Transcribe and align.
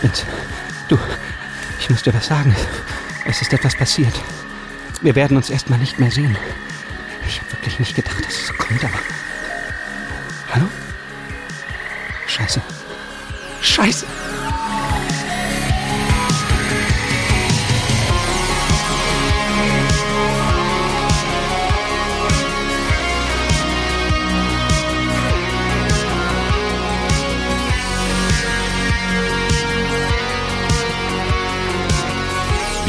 Bin's. 0.00 0.24
Du, 0.88 0.98
ich 1.78 1.90
muss 1.90 2.02
dir 2.02 2.14
was 2.14 2.26
sagen. 2.26 2.54
Es 3.26 3.42
ist 3.42 3.52
etwas 3.52 3.76
passiert. 3.76 4.14
Wir 5.02 5.14
werden 5.14 5.36
uns 5.36 5.50
erstmal 5.50 5.78
nicht 5.78 5.98
mehr 5.98 6.10
sehen. 6.10 6.36
Ich 7.26 7.40
habe 7.40 7.52
wirklich 7.52 7.78
nicht 7.78 7.94
gedacht, 7.94 8.24
dass 8.24 8.34
es 8.34 8.46
so 8.48 8.54
kommt, 8.54 8.84
aber. 8.84 8.98
Hallo? 10.52 10.66
Scheiße. 12.26 12.60
Scheiße! 13.60 14.06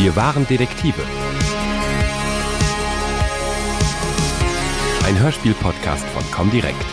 Wir 0.02 0.16
waren 0.16 0.48
Detektive. 0.48 1.04
Ein 5.06 5.20
Hörspiel-Podcast 5.20 6.04
von 6.08 6.24
Comdirect. 6.32 6.84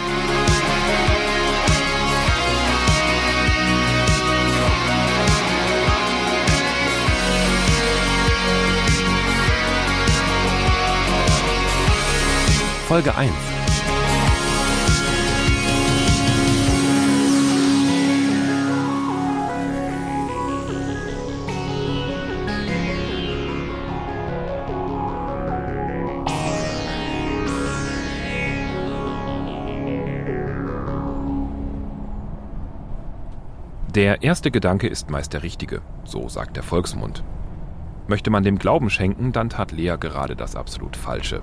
Folge 12.86 13.14
1. 13.14 13.57
Der 33.98 34.22
erste 34.22 34.52
Gedanke 34.52 34.86
ist 34.86 35.10
meist 35.10 35.32
der 35.32 35.42
richtige, 35.42 35.82
so 36.04 36.28
sagt 36.28 36.54
der 36.54 36.62
Volksmund. 36.62 37.24
Möchte 38.06 38.30
man 38.30 38.44
dem 38.44 38.60
Glauben 38.60 38.90
schenken, 38.90 39.32
dann 39.32 39.50
tat 39.50 39.72
Lea 39.72 39.96
gerade 39.98 40.36
das 40.36 40.54
absolut 40.54 40.96
Falsche. 40.96 41.42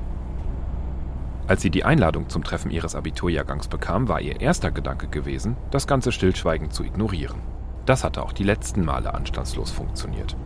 Als 1.49 1.61
sie 1.61 1.69
die 1.69 1.83
Einladung 1.83 2.29
zum 2.29 2.45
Treffen 2.45 2.71
ihres 2.71 2.95
Abiturjahrgangs 2.95 3.67
bekam, 3.67 4.07
war 4.07 4.21
ihr 4.21 4.39
erster 4.39 4.71
Gedanke 4.71 5.09
gewesen, 5.09 5.57
das 5.69 5.85
ganze 5.85 6.13
Stillschweigen 6.13 6.71
zu 6.71 6.85
ignorieren. 6.85 7.41
Das 7.85 8.05
hatte 8.05 8.23
auch 8.23 8.31
die 8.31 8.45
letzten 8.45 8.85
Male 8.85 9.13
anstandslos 9.13 9.71
funktioniert. 9.71 10.37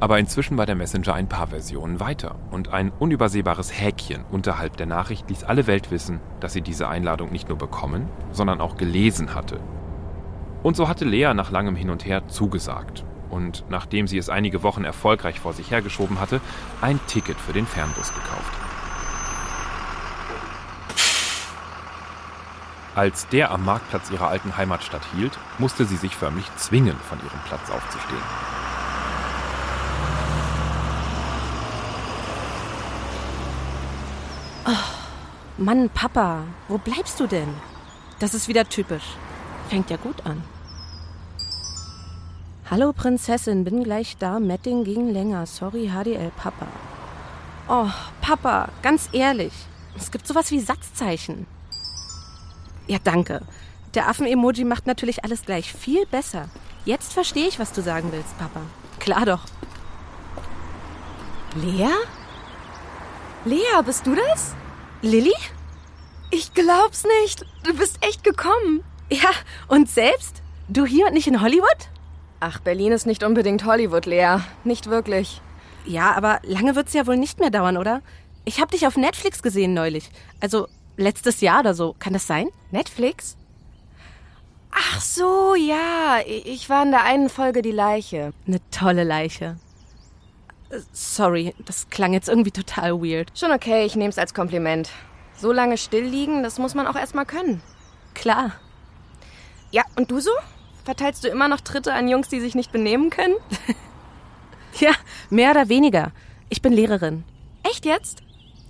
Aber 0.00 0.18
inzwischen 0.18 0.58
war 0.58 0.66
der 0.66 0.74
Messenger 0.74 1.14
ein 1.14 1.28
paar 1.28 1.46
Versionen 1.46 2.00
weiter 2.00 2.34
und 2.50 2.72
ein 2.72 2.90
unübersehbares 2.98 3.80
Häkchen 3.80 4.24
unterhalb 4.32 4.76
der 4.76 4.86
Nachricht 4.86 5.30
ließ 5.30 5.44
alle 5.44 5.68
Welt 5.68 5.92
wissen, 5.92 6.18
dass 6.40 6.52
sie 6.52 6.62
diese 6.62 6.88
Einladung 6.88 7.30
nicht 7.30 7.48
nur 7.48 7.58
bekommen, 7.58 8.08
sondern 8.32 8.60
auch 8.60 8.76
gelesen 8.76 9.36
hatte. 9.36 9.60
Und 10.62 10.76
so 10.76 10.88
hatte 10.88 11.04
Lea 11.04 11.32
nach 11.34 11.50
langem 11.50 11.76
Hin 11.76 11.90
und 11.90 12.04
Her 12.04 12.28
zugesagt 12.28 13.04
und 13.30 13.64
nachdem 13.68 14.06
sie 14.06 14.18
es 14.18 14.28
einige 14.28 14.62
Wochen 14.62 14.84
erfolgreich 14.84 15.40
vor 15.40 15.52
sich 15.52 15.70
hergeschoben 15.70 16.20
hatte, 16.20 16.40
ein 16.80 17.00
Ticket 17.06 17.38
für 17.38 17.52
den 17.52 17.66
Fernbus 17.66 18.12
gekauft. 18.14 18.52
Als 22.94 23.28
der 23.28 23.52
am 23.52 23.64
Marktplatz 23.64 24.10
ihrer 24.10 24.28
alten 24.28 24.56
Heimatstadt 24.56 25.02
hielt, 25.14 25.38
musste 25.58 25.84
sie 25.84 25.96
sich 25.96 26.16
förmlich 26.16 26.46
zwingen, 26.56 26.96
von 26.96 27.18
ihrem 27.18 27.40
Platz 27.46 27.70
aufzustehen. 27.70 28.22
Oh, 34.66 35.62
Mann, 35.62 35.90
Papa, 35.90 36.42
wo 36.66 36.78
bleibst 36.78 37.20
du 37.20 37.28
denn? 37.28 37.54
Das 38.18 38.34
ist 38.34 38.48
wieder 38.48 38.68
typisch. 38.68 39.14
Fängt 39.68 39.90
ja 39.90 39.96
gut 39.96 40.26
an. 40.26 40.42
Hallo 42.70 42.92
Prinzessin, 42.92 43.64
bin 43.64 43.82
gleich 43.82 44.18
da. 44.18 44.38
Metting 44.38 44.84
ging 44.84 45.08
länger. 45.08 45.46
Sorry, 45.46 45.88
HDL, 45.88 46.30
Papa. 46.36 46.66
Oh, 47.66 47.88
Papa, 48.20 48.68
ganz 48.82 49.08
ehrlich. 49.12 49.54
Es 49.96 50.10
gibt 50.10 50.26
sowas 50.26 50.50
wie 50.50 50.60
Satzzeichen. 50.60 51.46
Ja, 52.86 52.98
danke. 53.02 53.40
Der 53.94 54.10
Affen-Emoji 54.10 54.64
macht 54.64 54.86
natürlich 54.86 55.24
alles 55.24 55.46
gleich 55.46 55.72
viel 55.72 56.04
besser. 56.04 56.50
Jetzt 56.84 57.14
verstehe 57.14 57.48
ich, 57.48 57.58
was 57.58 57.72
du 57.72 57.80
sagen 57.80 58.12
willst, 58.12 58.36
Papa. 58.36 58.60
Klar 59.00 59.24
doch. 59.24 59.44
Lea? 61.54 61.88
Lea, 63.46 63.82
bist 63.82 64.06
du 64.06 64.14
das? 64.14 64.54
Lilly? 65.00 65.34
Ich 66.30 66.52
glaub's 66.52 67.06
nicht. 67.22 67.46
Du 67.64 67.74
bist 67.74 67.96
echt 68.02 68.24
gekommen. 68.24 68.84
Ja, 69.08 69.30
und 69.68 69.88
selbst? 69.88 70.42
Du 70.68 70.84
hier 70.84 71.06
und 71.06 71.14
nicht 71.14 71.28
in 71.28 71.40
Hollywood? 71.40 71.88
Ach, 72.40 72.60
Berlin 72.60 72.92
ist 72.92 73.06
nicht 73.06 73.24
unbedingt 73.24 73.64
Hollywood, 73.64 74.06
Lea. 74.06 74.38
Nicht 74.64 74.88
wirklich. 74.88 75.40
Ja, 75.84 76.12
aber 76.12 76.40
lange 76.44 76.76
wird's 76.76 76.92
ja 76.92 77.06
wohl 77.06 77.16
nicht 77.16 77.40
mehr 77.40 77.50
dauern, 77.50 77.76
oder? 77.76 78.02
Ich 78.44 78.60
hab 78.60 78.70
dich 78.70 78.86
auf 78.86 78.96
Netflix 78.96 79.42
gesehen 79.42 79.74
neulich. 79.74 80.10
Also 80.40 80.68
letztes 80.96 81.40
Jahr 81.40 81.60
oder 81.60 81.74
so. 81.74 81.96
Kann 81.98 82.12
das 82.12 82.26
sein? 82.26 82.48
Netflix? 82.70 83.36
Ach 84.70 85.00
so, 85.00 85.54
ja. 85.54 86.18
Ich 86.26 86.68
war 86.70 86.84
in 86.84 86.90
der 86.92 87.02
einen 87.04 87.28
Folge 87.28 87.62
die 87.62 87.72
Leiche. 87.72 88.32
Eine 88.46 88.60
tolle 88.70 89.04
Leiche. 89.04 89.56
Äh, 90.70 90.80
Sorry, 90.92 91.54
das 91.64 91.88
klang 91.90 92.12
jetzt 92.12 92.28
irgendwie 92.28 92.50
total 92.52 93.00
weird. 93.02 93.32
Schon 93.36 93.50
okay, 93.52 93.84
ich 93.84 93.96
nehm's 93.96 94.18
als 94.18 94.34
Kompliment. 94.34 94.90
So 95.36 95.52
lange 95.52 95.76
still 95.78 96.04
liegen, 96.04 96.42
das 96.42 96.58
muss 96.58 96.74
man 96.74 96.86
auch 96.86 96.96
erstmal 96.96 97.26
können. 97.26 97.62
Klar. 98.14 98.52
Ja, 99.70 99.82
und 99.96 100.10
du 100.10 100.20
so? 100.20 100.30
Verteilst 100.88 101.22
du 101.22 101.28
immer 101.28 101.48
noch 101.48 101.60
Tritte 101.60 101.92
an 101.92 102.08
Jungs, 102.08 102.28
die 102.28 102.40
sich 102.40 102.54
nicht 102.54 102.72
benehmen 102.72 103.10
können? 103.10 103.34
Ja, 104.80 104.92
mehr 105.28 105.50
oder 105.50 105.68
weniger. 105.68 106.12
Ich 106.50 106.62
bin 106.62 106.72
Lehrerin. 106.72 107.24
Echt 107.62 107.84
jetzt? 107.84 108.22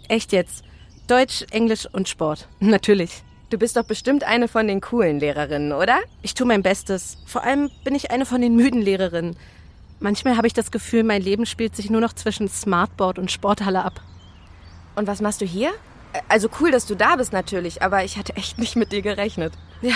Echt 0.09 0.33
jetzt. 0.33 0.65
Deutsch, 1.07 1.45
Englisch 1.51 1.87
und 1.93 2.09
Sport. 2.09 2.49
Natürlich. 2.61 3.23
Du 3.51 3.59
bist 3.59 3.77
doch 3.77 3.85
bestimmt 3.85 4.25
eine 4.25 4.49
von 4.49 4.67
den 4.67 4.81
coolen 4.81 5.21
Lehrerinnen, 5.21 5.73
oder? 5.73 5.99
Ich 6.23 6.35
tue 6.35 6.47
mein 6.47 6.63
Bestes. 6.63 7.19
Vor 7.27 7.45
allem 7.45 7.71
bin 7.85 7.95
ich 7.95 8.11
eine 8.11 8.27
von 8.27 8.41
den 8.41 8.57
müden 8.57 8.81
Lehrerinnen. 8.81 9.37
Manchmal 10.01 10.37
habe 10.37 10.47
ich 10.49 10.55
das 10.55 10.73
Gefühl, 10.73 11.05
mein 11.05 11.23
Leben 11.23 11.47
spielt 11.47 11.77
sich 11.77 11.91
nur 11.91 12.01
noch 12.01 12.15
zwischen 12.15 12.49
Smartboard 12.49 13.19
und 13.21 13.31
Sporthalle 13.31 13.85
ab. 13.85 14.01
Und 14.97 15.07
was 15.07 15.21
machst 15.21 15.41
du 15.41 15.45
hier? 15.45 15.71
Also 16.29 16.49
cool, 16.59 16.73
dass 16.73 16.87
du 16.87 16.97
da 16.97 17.15
bist 17.15 17.33
natürlich, 17.33 17.83
aber 17.83 18.03
ich 18.03 18.17
hatte 18.17 18.35
echt 18.35 18.59
nicht 18.59 18.75
mit 18.75 18.91
dir 18.91 19.03
gerechnet. 19.03 19.53
Ja, 19.83 19.95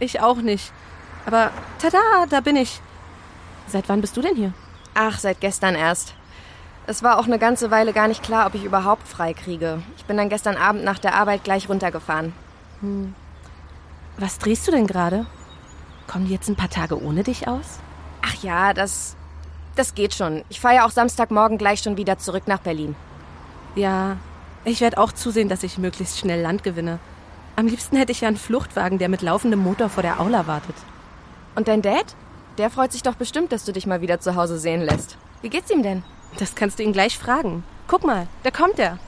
ich 0.00 0.20
auch 0.20 0.38
nicht. 0.38 0.72
Aber 1.26 1.50
tada, 1.78 2.26
da 2.28 2.40
bin 2.40 2.56
ich. 2.56 2.80
Seit 3.66 3.88
wann 3.88 4.00
bist 4.00 4.16
du 4.16 4.20
denn 4.20 4.34
hier? 4.34 4.52
Ach, 4.94 5.18
seit 5.18 5.40
gestern 5.40 5.74
erst. 5.74 6.14
Es 6.86 7.02
war 7.02 7.18
auch 7.18 7.26
eine 7.26 7.38
ganze 7.38 7.70
Weile 7.70 7.92
gar 7.92 8.08
nicht 8.08 8.22
klar, 8.22 8.46
ob 8.46 8.54
ich 8.54 8.64
überhaupt 8.64 9.06
frei 9.06 9.32
kriege. 9.32 9.82
Ich 9.96 10.04
bin 10.06 10.16
dann 10.16 10.28
gestern 10.28 10.56
Abend 10.56 10.82
nach 10.82 10.98
der 10.98 11.14
Arbeit 11.14 11.44
gleich 11.44 11.68
runtergefahren. 11.68 12.32
Was 14.16 14.38
drehst 14.38 14.66
du 14.66 14.72
denn 14.72 14.86
gerade? 14.86 15.26
Kommen 16.06 16.26
die 16.26 16.32
jetzt 16.32 16.48
ein 16.48 16.56
paar 16.56 16.70
Tage 16.70 17.00
ohne 17.00 17.22
dich 17.22 17.46
aus? 17.46 17.78
Ach 18.22 18.34
ja, 18.42 18.74
das. 18.74 19.14
Das 19.76 19.94
geht 19.94 20.14
schon. 20.14 20.42
Ich 20.48 20.60
fahre 20.60 20.76
ja 20.76 20.86
auch 20.86 20.90
Samstagmorgen 20.90 21.58
gleich 21.58 21.80
schon 21.80 21.96
wieder 21.96 22.18
zurück 22.18 22.48
nach 22.48 22.58
Berlin. 22.58 22.96
Ja, 23.76 24.16
ich 24.64 24.80
werde 24.80 24.98
auch 24.98 25.12
zusehen, 25.12 25.48
dass 25.48 25.62
ich 25.62 25.78
möglichst 25.78 26.18
schnell 26.18 26.42
Land 26.42 26.64
gewinne. 26.64 26.98
Am 27.56 27.66
liebsten 27.66 27.96
hätte 27.96 28.12
ich 28.12 28.22
ja 28.22 28.28
einen 28.28 28.36
Fluchtwagen, 28.36 28.98
der 28.98 29.08
mit 29.08 29.22
laufendem 29.22 29.60
Motor 29.60 29.88
vor 29.88 30.02
der 30.02 30.20
Aula 30.20 30.46
wartet. 30.46 30.74
Und 31.54 31.68
dein 31.68 31.82
Dad? 31.82 32.14
Der 32.58 32.70
freut 32.70 32.92
sich 32.92 33.02
doch 33.02 33.14
bestimmt, 33.14 33.52
dass 33.52 33.64
du 33.64 33.72
dich 33.72 33.86
mal 33.86 34.00
wieder 34.00 34.20
zu 34.20 34.34
Hause 34.34 34.58
sehen 34.58 34.82
lässt. 34.82 35.16
Wie 35.42 35.48
geht's 35.48 35.70
ihm 35.70 35.82
denn? 35.82 36.02
Das 36.38 36.54
kannst 36.54 36.78
du 36.78 36.82
ihn 36.82 36.92
gleich 36.92 37.18
fragen. 37.18 37.64
Guck 37.88 38.04
mal, 38.04 38.26
da 38.42 38.50
kommt 38.50 38.78
er. 38.78 38.98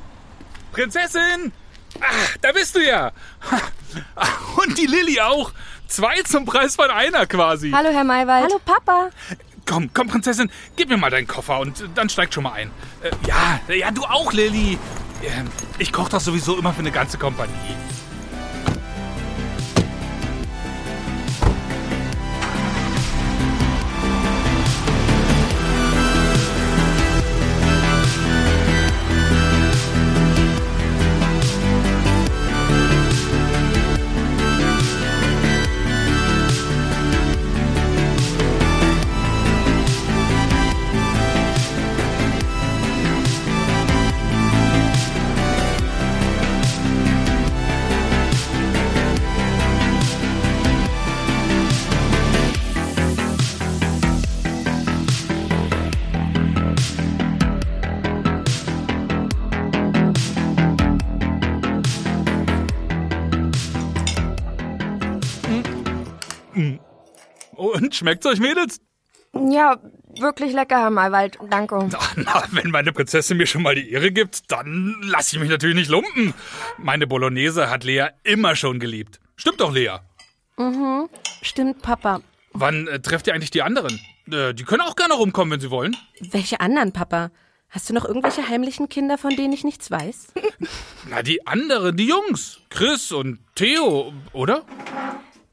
Prinzessin! 0.73 1.53
Ach, 2.01 2.37
da 2.41 2.53
bist 2.53 2.75
du 2.75 2.81
ja! 2.81 3.13
Und 4.57 4.79
die 4.79 4.87
Lilly 4.87 5.21
auch! 5.21 5.53
Zwei 5.87 6.23
zum 6.23 6.47
Preis 6.47 6.77
von 6.77 6.91
einer 6.91 7.27
quasi. 7.27 7.71
Hallo, 7.71 7.91
Herr 7.91 8.05
Maywald. 8.05 8.45
Hallo 8.45 8.61
Papa. 8.65 9.11
Komm, 9.67 9.91
komm, 9.93 10.09
Prinzessin, 10.09 10.51
gib 10.75 10.89
mir 10.89 10.97
mal 10.97 11.11
deinen 11.11 11.27
Koffer 11.27 11.61
und 11.61 11.85
dann 11.95 12.09
steig 12.09 12.33
schon 12.33 12.45
mal 12.45 12.53
ein. 12.53 12.71
Äh, 13.03 13.11
ja, 13.29 13.61
ja, 13.75 13.91
du 13.91 14.03
auch, 14.05 14.33
Lilly. 14.33 14.79
Ähm, 15.23 15.51
ich 15.79 15.93
koche 15.93 16.11
doch 16.11 16.21
sowieso 16.21 16.57
immer 16.57 16.73
für 16.73 16.81
eine 16.81 16.91
ganze 16.91 17.19
Kompanie. 17.19 17.53
Schmeckt's 68.03 68.27
euch, 68.27 68.41
Mädels? 68.41 68.81
Ja, 69.35 69.79
wirklich 70.19 70.53
lecker, 70.53 70.79
Herr 70.81 70.91
Maywald. 70.91 71.39
Danke. 71.49 71.89
Na, 72.17 72.43
wenn 72.51 72.71
meine 72.71 72.93
Prinzessin 72.93 73.39
mir 73.39 73.47
schon 73.47 73.63
mal 73.63 73.75
die 73.75 73.91
Ehre 73.91 74.11
gibt, 74.11 74.51
dann 74.53 75.01
lasse 75.03 75.37
ich 75.37 75.41
mich 75.41 75.49
natürlich 75.49 75.77
nicht 75.77 75.91
lumpen. 75.91 76.35
Meine 76.77 77.07
Bolognese 77.07 77.71
hat 77.71 77.85
Lea 77.85 78.09
immer 78.25 78.57
schon 78.57 78.79
geliebt. 78.79 79.21
Stimmt 79.37 79.61
doch, 79.61 79.73
Lea. 79.73 79.99
Stimmt, 81.41 81.81
Papa. 81.81 82.21
Wann 82.53 82.87
äh, 82.87 83.01
trefft 83.01 83.27
ihr 83.27 83.35
eigentlich 83.35 83.51
die 83.51 83.63
anderen? 83.63 83.99
Äh, 84.31 84.53
die 84.53 84.65
können 84.65 84.83
auch 84.83 84.97
gerne 84.97 85.15
rumkommen, 85.15 85.53
wenn 85.53 85.61
sie 85.61 85.71
wollen. 85.71 85.97
Welche 86.21 86.61
anderen, 86.61 86.93
Papa? 86.93 87.31
Hast 87.71 87.89
du 87.89 87.95
noch 87.95 88.05
irgendwelche 88.05 88.47
heimlichen 88.49 88.91
Kinder, 88.91 89.17
von 89.17 89.35
denen 89.35 89.55
ich 89.55 89.65
nichts 89.65 89.91
weiß? 89.91 90.35
Na, 91.09 91.23
die 91.23 91.47
anderen, 91.47 91.97
die 91.97 92.07
Jungs. 92.07 92.61
Chris 92.69 93.13
und 93.13 93.39
Theo, 93.55 94.13
oder? 94.35 94.67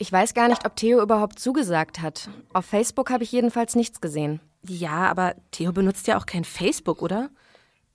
Ich 0.02 0.12
weiß 0.12 0.34
gar 0.34 0.48
nicht, 0.48 0.66
ob 0.66 0.78
Theo 0.78 1.02
überhaupt 1.02 1.40
zugesagt 1.40 2.02
hat. 2.02 2.30
Auf 2.54 2.66
Facebook 2.66 3.12
habe 3.12 3.26
ich 3.26 3.34
jedenfalls 3.34 3.76
nichts 3.76 4.00
gesehen. 4.00 4.40
Ja, 4.66 5.10
aber 5.10 5.36
Theo 5.52 5.74
benutzt 5.74 6.08
ja 6.08 6.18
auch 6.18 6.26
kein 6.26 6.46
Facebook, 6.46 7.02
oder? 7.02 7.30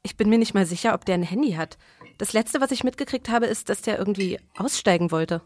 Ich 0.02 0.18
bin 0.18 0.28
mir 0.28 0.36
nicht 0.36 0.52
mal 0.52 0.66
sicher, 0.66 0.92
ob 0.92 1.06
der 1.06 1.14
ein 1.14 1.22
Handy 1.22 1.52
hat. 1.52 1.78
Das 2.18 2.34
letzte, 2.34 2.60
was 2.60 2.72
ich 2.72 2.84
mitgekriegt 2.84 3.30
habe, 3.30 3.46
ist, 3.46 3.70
dass 3.70 3.80
der 3.80 3.98
irgendwie 3.98 4.38
aussteigen 4.56 5.10
wollte. 5.12 5.40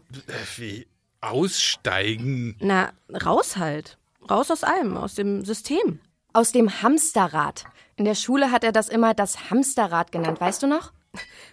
Wie? 0.57 0.85
Aussteigen? 1.21 2.57
Na, 2.59 2.91
raus 3.25 3.55
halt. 3.55 3.97
Raus 4.29 4.51
aus 4.51 4.65
allem, 4.65 4.97
aus 4.97 5.15
dem 5.15 5.45
System. 5.45 5.99
Aus 6.33 6.51
dem 6.51 6.81
Hamsterrad. 6.81 7.63
In 7.95 8.03
der 8.03 8.15
Schule 8.15 8.51
hat 8.51 8.65
er 8.65 8.73
das 8.73 8.89
immer 8.89 9.13
das 9.13 9.49
Hamsterrad 9.49 10.11
genannt, 10.11 10.41
weißt 10.41 10.61
du 10.61 10.67
noch? 10.67 10.91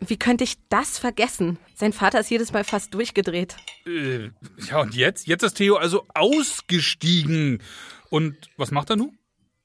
Wie 0.00 0.18
könnte 0.18 0.44
ich 0.44 0.58
das 0.68 0.98
vergessen? 0.98 1.58
Sein 1.74 1.92
Vater 1.92 2.20
ist 2.20 2.30
jedes 2.30 2.52
Mal 2.52 2.64
fast 2.64 2.92
durchgedreht. 2.94 3.56
Äh, 3.86 4.30
ja, 4.68 4.80
und 4.80 4.94
jetzt? 4.94 5.26
Jetzt 5.26 5.42
ist 5.42 5.54
Theo 5.54 5.76
also 5.76 6.06
ausgestiegen. 6.14 7.62
Und 8.10 8.36
was 8.56 8.70
macht 8.70 8.90
er 8.90 8.96
nun? 8.96 9.18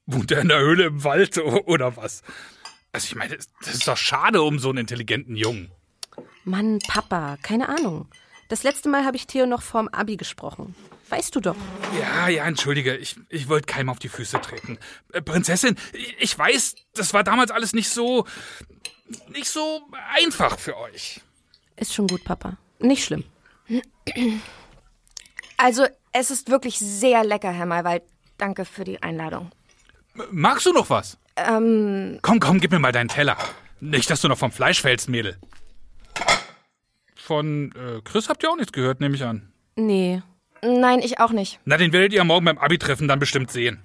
Wohnt 0.05 0.31
er 0.31 0.41
in 0.41 0.47
der 0.47 0.59
Höhle 0.59 0.85
im 0.85 1.03
Wald 1.03 1.38
oder 1.38 1.97
was? 1.97 2.21
Also 2.91 3.05
ich 3.05 3.15
meine, 3.15 3.38
das 3.38 3.73
ist 3.73 3.88
doch 3.88 3.97
schade 3.97 4.41
um 4.41 4.59
so 4.59 4.69
einen 4.69 4.79
intelligenten 4.79 5.35
Jungen. 5.35 5.71
Mann, 6.43 6.79
Papa, 6.88 7.38
keine 7.41 7.69
Ahnung. 7.69 8.07
Das 8.49 8.63
letzte 8.63 8.89
Mal 8.89 9.05
habe 9.05 9.15
ich 9.15 9.27
Theo 9.27 9.45
noch 9.45 9.61
vorm 9.61 9.88
Abi 9.89 10.17
gesprochen. 10.17 10.75
Weißt 11.07 11.35
du 11.35 11.39
doch. 11.39 11.55
Ja, 11.99 12.27
ja, 12.29 12.45
entschuldige, 12.45 12.95
ich, 12.95 13.15
ich 13.29 13.47
wollte 13.47 13.65
keinem 13.65 13.89
auf 13.89 13.99
die 13.99 14.09
Füße 14.09 14.41
treten. 14.41 14.77
Äh, 15.13 15.21
Prinzessin, 15.21 15.75
ich, 15.93 16.15
ich 16.19 16.38
weiß, 16.38 16.75
das 16.93 17.13
war 17.13 17.23
damals 17.23 17.51
alles 17.51 17.73
nicht 17.73 17.89
so. 17.89 18.25
Nicht 19.30 19.48
so 19.48 19.81
einfach 20.16 20.58
für 20.60 20.78
euch. 20.78 21.22
Ist 21.78 21.94
schon 21.94 22.08
gut, 22.08 22.24
Papa. 22.24 22.58
Nicht 22.80 23.04
schlimm. 23.06 23.24
Also, 25.58 25.86
es 26.12 26.31
ist 26.31 26.50
wirklich 26.50 26.78
sehr 26.80 27.24
lecker, 27.24 27.52
Herr 27.52 27.66
Maywald. 27.66 28.04
Danke 28.38 28.66
für 28.66 28.84
die 28.84 29.02
Einladung. 29.02 29.52
M- 30.16 30.24
Magst 30.31 30.66
du 30.66 30.74
noch 30.74 30.90
was? 30.90 31.18
Ähm, 31.36 32.19
Komm, 32.22 32.40
komm, 32.40 32.60
gib 32.60 32.72
mir 32.72 32.80
mal 32.80 32.92
deinen 32.92 33.08
Teller. 33.08 33.38
Nicht, 33.80 34.10
dass 34.10 34.22
du 34.22 34.28
noch 34.28 34.38
vom 34.38 34.52
Fleisch 34.52 34.81
fällst, 34.81 35.10
Mädel. 35.10 35.38
Von 37.16 37.72
äh, 37.75 38.02
Chris 38.04 38.30
habt 38.30 38.44
ihr 38.44 38.50
auch 38.52 38.56
nichts 38.58 38.72
gehört, 38.74 39.00
nehme 39.00 39.16
ich 39.16 39.24
an. 39.24 39.52
Nee. 39.75 40.22
nein, 40.62 41.00
ich 41.00 41.19
auch 41.19 41.31
nicht. 41.31 41.60
Na, 41.66 41.78
den 41.78 41.94
werdet 41.94 42.13
ihr 42.13 42.24
morgen 42.24 42.46
beim 42.46 42.58
Abi-Treffen 42.58 43.08
dann 43.08 43.19
bestimmt 43.19 43.52
sehen. 43.52 43.81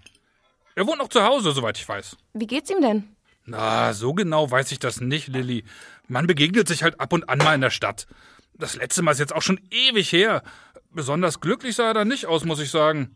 Er 0.75 0.87
wohnt 0.87 0.99
noch 0.99 1.09
zu 1.09 1.23
Hause, 1.23 1.53
soweit 1.53 1.79
ich 1.79 1.89
weiß. 1.89 2.17
Wie 2.35 2.47
geht's 2.47 2.71
ihm 2.71 2.81
denn? 2.83 3.16
Na, 3.47 3.93
so 3.93 4.13
genau 4.13 4.51
weiß 4.51 4.73
ich 4.73 4.81
das 4.81 5.01
nicht, 5.01 5.29
Lilly. 5.29 5.65
Man 6.09 6.27
begegnet 6.27 6.67
sich 6.67 6.83
halt 6.83 7.01
ab 7.01 7.13
und 7.13 7.29
an 7.29 7.39
mal 7.39 7.55
in 7.55 7.61
der 7.61 7.71
Stadt. 7.71 8.07
Das 8.55 8.75
letzte 8.75 9.03
Mal 9.03 9.13
ist 9.13 9.21
jetzt 9.21 9.35
auch 9.35 9.43
schon 9.43 9.61
ewig 9.71 10.11
her. 10.13 10.43
Besonders 10.91 11.41
glücklich 11.41 11.77
sah 11.77 11.89
er 11.89 11.95
da 11.95 12.05
nicht 12.05 12.27
aus, 12.27 12.45
muss 12.45 12.61
ich 12.61 12.71
sagen. 12.71 13.15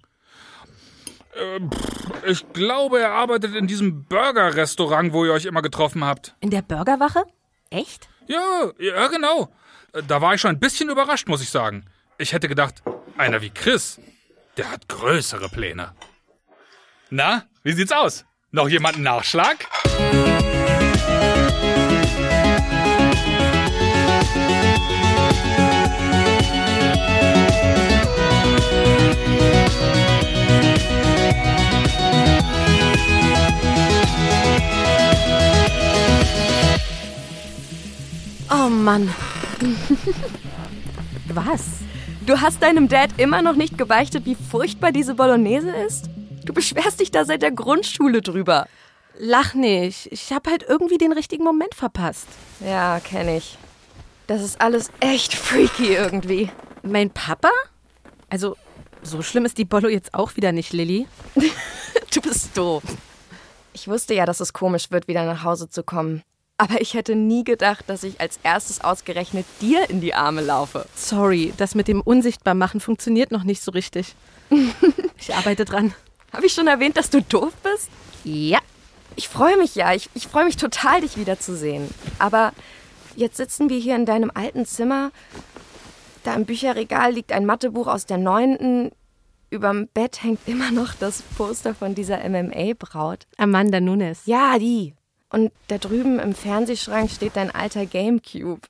Ähm, 1.36 1.70
ich 2.26 2.52
glaube, 2.52 3.00
er 3.00 3.12
arbeitet 3.12 3.54
in 3.54 3.66
diesem 3.66 4.04
Burger-Restaurant, 4.04 5.12
wo 5.12 5.24
ihr 5.24 5.32
euch 5.32 5.46
immer 5.46 5.62
getroffen 5.62 6.04
habt. 6.04 6.34
In 6.40 6.50
der 6.50 6.62
Burgerwache? 6.62 7.24
Echt? 7.70 8.08
Ja, 8.26 8.70
ja, 8.78 9.06
genau. 9.08 9.52
Da 10.06 10.20
war 10.20 10.34
ich 10.34 10.40
schon 10.40 10.50
ein 10.50 10.60
bisschen 10.60 10.90
überrascht, 10.90 11.28
muss 11.28 11.42
ich 11.42 11.50
sagen. 11.50 11.86
Ich 12.18 12.32
hätte 12.32 12.48
gedacht, 12.48 12.82
einer 13.16 13.40
wie 13.40 13.50
Chris, 13.50 14.00
der 14.56 14.70
hat 14.70 14.88
größere 14.88 15.48
Pläne. 15.48 15.94
Na, 17.08 17.44
wie 17.62 17.72
sieht's 17.72 17.92
aus? 17.92 18.24
Noch 18.52 18.68
jemand 18.68 18.96
einen 18.96 19.04
Nachschlag? 19.04 19.58
Oh 38.50 38.68
Mann. 38.68 39.08
Was? 41.32 41.68
Du 42.26 42.40
hast 42.40 42.60
deinem 42.60 42.88
Dad 42.88 43.10
immer 43.16 43.42
noch 43.42 43.54
nicht 43.54 43.78
gebeichtet, 43.78 44.26
wie 44.26 44.34
furchtbar 44.34 44.90
diese 44.90 45.14
Bolognese 45.14 45.70
ist? 45.70 46.10
Du 46.50 46.54
beschwerst 46.54 46.98
dich 46.98 47.12
da 47.12 47.24
seit 47.24 47.42
der 47.42 47.52
Grundschule 47.52 48.22
drüber. 48.22 48.66
Lach 49.16 49.54
nicht. 49.54 50.10
Ich 50.10 50.32
habe 50.32 50.50
halt 50.50 50.64
irgendwie 50.68 50.98
den 50.98 51.12
richtigen 51.12 51.44
Moment 51.44 51.76
verpasst. 51.76 52.26
Ja, 52.58 52.98
kenne 52.98 53.36
ich. 53.36 53.56
Das 54.26 54.42
ist 54.42 54.60
alles 54.60 54.90
echt 54.98 55.32
freaky 55.32 55.94
irgendwie. 55.94 56.50
Mein 56.82 57.10
Papa? 57.10 57.52
Also, 58.30 58.56
so 59.00 59.22
schlimm 59.22 59.44
ist 59.44 59.58
die 59.58 59.64
Bollo 59.64 59.88
jetzt 59.88 60.12
auch 60.12 60.34
wieder 60.34 60.50
nicht, 60.50 60.72
Lilly. 60.72 61.06
Du 62.12 62.20
bist 62.20 62.56
doof. 62.58 62.82
Ich 63.72 63.86
wusste 63.86 64.14
ja, 64.14 64.26
dass 64.26 64.40
es 64.40 64.52
komisch 64.52 64.90
wird, 64.90 65.06
wieder 65.06 65.24
nach 65.24 65.44
Hause 65.44 65.68
zu 65.68 65.84
kommen. 65.84 66.24
Aber 66.58 66.80
ich 66.80 66.94
hätte 66.94 67.14
nie 67.14 67.44
gedacht, 67.44 67.84
dass 67.86 68.02
ich 68.02 68.20
als 68.20 68.40
erstes 68.42 68.80
ausgerechnet 68.80 69.46
dir 69.60 69.88
in 69.88 70.00
die 70.00 70.14
Arme 70.14 70.40
laufe. 70.40 70.86
Sorry, 70.96 71.54
das 71.58 71.76
mit 71.76 71.86
dem 71.86 72.00
Unsichtbarmachen 72.00 72.80
funktioniert 72.80 73.30
noch 73.30 73.44
nicht 73.44 73.62
so 73.62 73.70
richtig. 73.70 74.16
Ich 75.22 75.34
arbeite 75.34 75.66
dran. 75.66 75.92
Habe 76.32 76.46
ich 76.46 76.52
schon 76.52 76.66
erwähnt, 76.66 76.96
dass 76.96 77.10
du 77.10 77.22
doof 77.22 77.52
bist? 77.62 77.90
Ja. 78.24 78.58
Ich 79.16 79.28
freue 79.28 79.56
mich 79.56 79.74
ja. 79.74 79.92
Ich, 79.92 80.08
ich 80.14 80.28
freue 80.28 80.44
mich 80.44 80.56
total, 80.56 81.00
dich 81.00 81.16
wiederzusehen. 81.16 81.88
Aber 82.18 82.52
jetzt 83.16 83.36
sitzen 83.36 83.68
wir 83.68 83.78
hier 83.78 83.96
in 83.96 84.06
deinem 84.06 84.30
alten 84.32 84.64
Zimmer. 84.66 85.10
Da 86.22 86.34
im 86.34 86.44
Bücherregal 86.44 87.12
liegt 87.12 87.32
ein 87.32 87.46
Mathebuch 87.46 87.86
aus 87.86 88.06
der 88.06 88.18
neunten. 88.18 88.92
Überm 89.50 89.88
Bett 89.88 90.22
hängt 90.22 90.40
immer 90.46 90.70
noch 90.70 90.94
das 90.94 91.22
Poster 91.36 91.74
von 91.74 91.94
dieser 91.94 92.18
MMA-Braut. 92.28 93.26
Amanda 93.36 93.80
Nunes. 93.80 94.22
Ja, 94.26 94.58
die. 94.58 94.94
Und 95.28 95.52
da 95.68 95.78
drüben 95.78 96.18
im 96.18 96.34
Fernsehschrank 96.34 97.10
steht 97.10 97.36
dein 97.36 97.50
alter 97.50 97.86
Gamecube. 97.86 98.60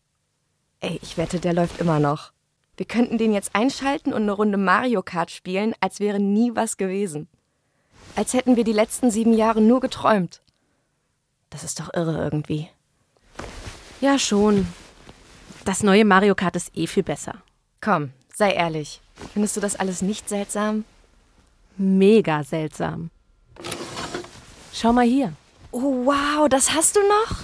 Ey, 0.81 0.99
ich 1.03 1.19
wette, 1.19 1.41
der 1.41 1.53
läuft 1.53 1.81
immer 1.81 1.99
noch. 1.99 2.33
Wir 2.77 2.87
könnten 2.87 3.19
den 3.19 3.35
jetzt 3.35 3.55
einschalten 3.55 4.15
und 4.15 4.23
eine 4.23 4.33
Runde 4.33 4.57
Mario 4.57 5.03
Kart 5.03 5.31
spielen, 5.31 5.75
als 5.81 6.01
wäre 6.01 6.19
nie 6.19 6.53
was 6.55 6.79
gewesen. 6.79 7.29
Als 8.17 8.35
hätten 8.35 8.57
wir 8.57 8.65
die 8.65 8.73
letzten 8.73 9.11
sieben 9.11 9.33
Jahre 9.33 9.61
nur 9.61 9.81
geträumt. 9.81 10.43
Das 11.49 11.65
ist 11.65 11.81
doch 11.81 11.93
irre 11.95 12.23
irgendwie. 12.23 12.69
Ja, 14.01 14.19
schon. 14.19 14.67
Das 15.65 15.83
neue 15.83 16.05
Mario 16.05 16.35
Kart 16.35 16.57
ist 16.57 16.77
eh 16.77 16.87
viel 16.87 17.03
besser. 17.03 17.35
Komm, 17.81 18.11
sei 18.35 18.53
ehrlich. 18.53 19.01
Findest 19.33 19.57
du 19.57 19.61
das 19.61 19.77
alles 19.77 20.03
nicht 20.03 20.29
seltsam? 20.29 20.85
Mega 21.77 22.45
seltsam. 22.45 23.11
Schau 24.73 24.93
mal 24.93 25.07
hier. 25.07 25.33
Oh, 25.73 26.07
wow, 26.07 26.49
das 26.49 26.73
hast 26.73 26.97
du 26.97 27.01
noch? 27.01 27.39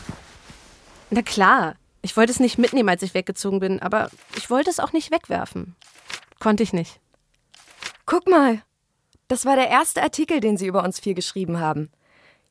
Na 1.11 1.23
klar, 1.23 1.76
ich 2.02 2.16
wollte 2.16 2.32
es 2.32 2.40
nicht 2.40 2.58
mitnehmen, 2.58 2.88
als 2.88 3.02
ich 3.02 3.14
weggezogen 3.14 3.61
bin, 3.61 3.80
aber 3.80 4.11
ich 4.37 4.50
wollte 4.50 4.70
es 4.70 4.80
auch 4.80 4.92
nicht 4.92 5.11
wegwerfen. 5.11 5.76
Konnte 6.38 6.62
ich 6.62 6.73
nicht. 6.73 7.00
Guck 8.04 8.28
mal. 8.28 8.62
Das 9.28 9.45
war 9.45 9.56
der 9.56 9.68
erste 9.68 10.02
Artikel, 10.02 10.40
den 10.40 10.56
sie 10.56 10.66
über 10.66 10.85
uns 10.85 11.00
vier 11.00 11.14
geschrieben 11.14 11.59
haben. 11.61 11.90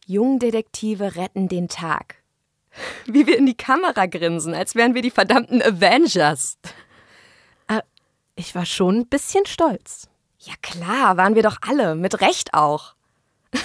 Jungdetektive 0.06 1.16
retten 1.16 1.48
den 1.48 1.68
Tag. 1.68 2.16
Wie 3.06 3.26
wir 3.26 3.38
in 3.38 3.46
die 3.46 3.56
Kamera 3.56 4.06
grinsen, 4.06 4.54
als 4.54 4.76
wären 4.76 4.94
wir 4.94 5.02
die 5.02 5.12
verdammten 5.12 5.62
Avengers. 5.62 6.58
Ich 8.36 8.54
war 8.54 8.66
schon 8.66 9.00
ein 9.00 9.08
bisschen 9.08 9.46
stolz. 9.46 10.10
Ja 10.40 10.54
klar, 10.62 11.16
waren 11.16 11.36
wir 11.36 11.44
doch 11.44 11.58
alle, 11.62 11.96
mit 11.96 12.20
Recht 12.20 12.54
auch. 12.54 12.94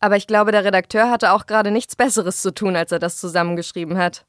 Aber 0.00 0.16
ich 0.16 0.28
glaube, 0.28 0.52
der 0.52 0.64
Redakteur 0.64 1.10
hatte 1.10 1.32
auch 1.32 1.46
gerade 1.46 1.72
nichts 1.72 1.96
Besseres 1.96 2.40
zu 2.40 2.54
tun, 2.54 2.76
als 2.76 2.92
er 2.92 3.00
das 3.00 3.16
zusammengeschrieben 3.18 3.98
hat. 3.98 4.24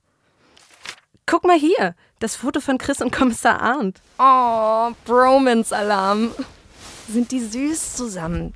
Guck 1.27 1.43
mal 1.43 1.59
hier, 1.59 1.93
das 2.17 2.35
Foto 2.35 2.59
von 2.59 2.79
Chris 2.79 3.01
und 3.01 3.11
Kommissar 3.11 3.61
Arndt. 3.61 4.01
Oh, 4.17 4.91
Bromance-Alarm. 5.05 6.31
Sind 7.11 7.31
die 7.31 7.39
süß 7.39 7.95
zusammen? 7.95 8.53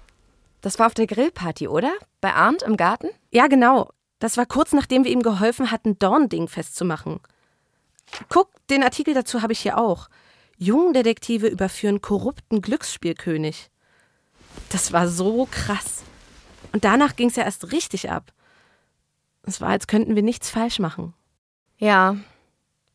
Das 0.62 0.78
war 0.80 0.88
auf 0.88 0.94
der 0.94 1.08
Grillparty, 1.08 1.68
oder? 1.68 1.92
Bei 2.22 2.34
Arndt 2.34 2.62
im 2.62 2.78
Garten? 2.78 3.10
Ja, 3.32 3.48
genau. 3.48 3.90
Das 4.20 4.38
war 4.38 4.46
kurz 4.46 4.74
nachdem 4.74 5.04
wir 5.04 5.12
ihm 5.12 5.24
geholfen 5.24 5.72
hatten, 5.72 5.98
Dornding 6.00 6.48
festzumachen. 6.48 7.20
Guck, 8.30 8.50
den 8.68 8.84
Artikel 8.84 9.14
dazu 9.14 9.42
habe 9.42 9.54
ich 9.54 9.60
hier 9.60 9.78
auch. 9.78 10.08
Jungdetektive 10.58 11.48
überführen 11.48 12.02
korrupten 12.02 12.62
Glücksspielkönig. 12.62 13.70
Das 14.70 14.94
war 14.94 15.08
so 15.08 15.48
krass. 15.50 16.04
Und 16.72 16.86
danach 16.86 17.16
ging 17.16 17.30
es 17.30 17.36
ja 17.36 17.44
erst 17.44 17.72
richtig 17.72 18.12
ab. 18.12 18.32
Es 19.44 19.62
war, 19.62 19.70
als 19.70 19.88
könnten 19.88 20.16
wir 20.16 20.24
nichts 20.24 20.50
falsch 20.50 20.80
machen. 20.80 21.14
Ja, 21.78 22.16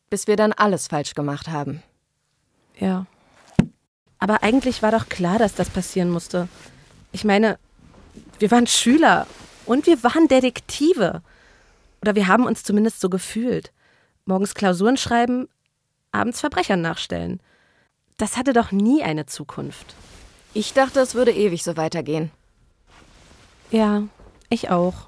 bis 0.09 0.25
wir 0.25 0.35
dann 0.35 0.53
alles 0.53 0.87
falsch 0.87 1.13
gemacht 1.13 1.49
haben. 1.49 1.83
Ja. 2.79 3.05
Aber 4.19 4.43
eigentlich 4.43 4.81
war 4.81 4.91
doch 4.91 5.09
klar, 5.09 5.39
dass 5.39 5.55
das 5.55 5.69
passieren 5.69 6.09
musste. 6.09 6.47
Ich 7.11 7.23
meine, 7.23 7.57
wir 8.37 8.51
waren 8.51 8.67
Schüler 8.67 9.25
und 9.65 9.87
wir 9.87 10.03
waren 10.03 10.27
Detektive. 10.27 11.21
Oder 12.01 12.15
wir 12.15 12.27
haben 12.27 12.45
uns 12.45 12.63
zumindest 12.63 12.99
so 12.99 13.09
gefühlt. 13.09 13.71
Morgens 14.25 14.53
Klausuren 14.53 14.97
schreiben, 14.97 15.47
abends 16.11 16.41
Verbrechern 16.41 16.81
nachstellen. 16.81 17.39
Das 18.17 18.37
hatte 18.37 18.53
doch 18.53 18.71
nie 18.71 19.01
eine 19.01 19.25
Zukunft. 19.25 19.95
Ich 20.53 20.73
dachte, 20.73 20.99
es 20.99 21.15
würde 21.15 21.31
ewig 21.31 21.63
so 21.63 21.77
weitergehen. 21.77 22.31
Ja, 23.71 24.03
ich 24.49 24.69
auch. 24.69 25.07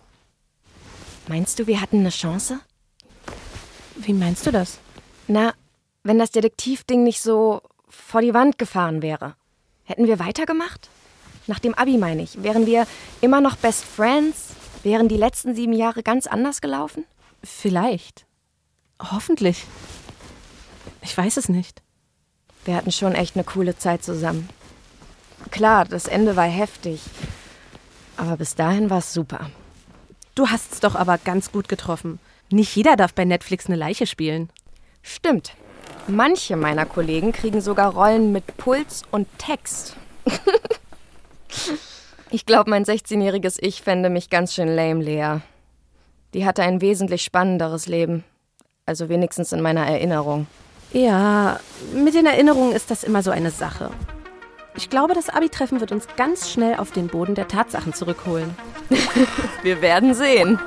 Meinst 1.28 1.60
du, 1.60 1.68
wir 1.68 1.82
hatten 1.82 2.00
eine 2.00 2.10
Chance? 2.10 2.60
Wie 3.96 4.14
meinst 4.14 4.46
du 4.46 4.52
das? 4.52 4.80
Na, 5.28 5.54
wenn 6.04 6.20
das 6.20 6.32
Detektivding 6.32 7.04
nicht 7.04 7.22
so 7.22 7.62
vor 7.92 8.22
die 8.22 8.34
Wand 8.34 8.58
gefahren 8.58 9.02
wäre. 9.02 9.36
Hätten 9.84 10.08
wir 10.08 10.20
weitergemacht? 10.20 10.90
Nach 11.48 11.60
dem 11.60 11.76
Abi 11.76 11.98
meine 11.98 12.24
ich. 12.24 12.42
Wären 12.44 12.66
wir 12.66 12.88
immer 13.20 13.42
noch 13.42 13.58
Best 13.58 13.84
Friends? 13.84 14.50
Wären 14.84 15.08
die 15.08 15.18
letzten 15.18 15.54
sieben 15.54 15.74
Jahre 15.74 16.02
ganz 16.02 16.26
anders 16.28 16.62
gelaufen? 16.62 17.06
Vielleicht. 17.44 18.26
Hoffentlich. 19.00 19.66
Ich 21.02 21.16
weiß 21.16 21.38
es 21.38 21.50
nicht. 21.50 21.82
Wir 22.66 22.76
hatten 22.76 22.92
schon 22.92 23.14
echt 23.14 23.36
eine 23.36 23.44
coole 23.44 23.78
Zeit 23.78 24.04
zusammen. 24.04 24.50
Klar, 25.50 25.86
das 25.86 26.06
Ende 26.06 26.36
war 26.36 26.46
heftig. 26.46 27.02
Aber 28.18 28.38
bis 28.38 28.56
dahin 28.56 28.90
war 28.90 29.00
es 29.00 29.14
super. 29.14 29.50
Du 30.36 30.48
hast 30.48 30.74
es 30.74 30.80
doch 30.80 30.96
aber 30.96 31.18
ganz 31.18 31.52
gut 31.52 31.68
getroffen. 31.68 32.20
Nicht 32.52 32.76
jeder 32.76 32.96
darf 32.96 33.14
bei 33.14 33.26
Netflix 33.26 33.66
eine 33.66 33.76
Leiche 33.76 34.06
spielen. 34.06 34.50
Stimmt. 35.02 35.56
Manche 36.08 36.56
meiner 36.56 36.86
Kollegen 36.86 37.32
kriegen 37.32 37.62
sogar 37.62 37.94
Rollen 37.94 38.32
mit 38.32 38.58
Puls 38.58 39.04
und 39.12 39.28
Text. 39.38 39.96
ich 42.30 42.46
glaube, 42.46 42.70
mein 42.70 42.86
16-jähriges 42.86 43.58
Ich 43.60 43.82
fände 43.82 44.10
mich 44.10 44.30
ganz 44.30 44.54
schön 44.54 44.68
lame, 44.68 45.04
Lea. 45.04 45.40
Die 46.34 46.46
hatte 46.46 46.64
ein 46.64 46.82
wesentlich 46.82 47.24
spannenderes 47.24 47.88
Leben. 47.88 48.24
Also 48.86 49.10
wenigstens 49.10 49.52
in 49.52 49.62
meiner 49.62 49.86
Erinnerung. 49.86 50.48
Ja, 50.94 51.60
mit 51.94 52.14
den 52.14 52.26
Erinnerungen 52.26 52.74
ist 52.74 52.92
das 52.92 53.04
immer 53.04 53.24
so 53.24 53.32
eine 53.32 53.52
Sache. 53.52 53.92
Ich 54.76 54.90
glaube, 54.90 55.14
das 55.14 55.30
Abi-Treffen 55.30 55.80
wird 55.80 55.92
uns 55.92 56.08
ganz 56.16 56.50
schnell 56.50 56.76
auf 56.76 56.92
den 56.92 57.08
Boden 57.08 57.36
der 57.36 57.48
Tatsachen 57.48 57.94
zurückholen. 57.94 58.56
Wir 59.64 59.82
werden 59.82 60.14
sehen. 60.14 60.60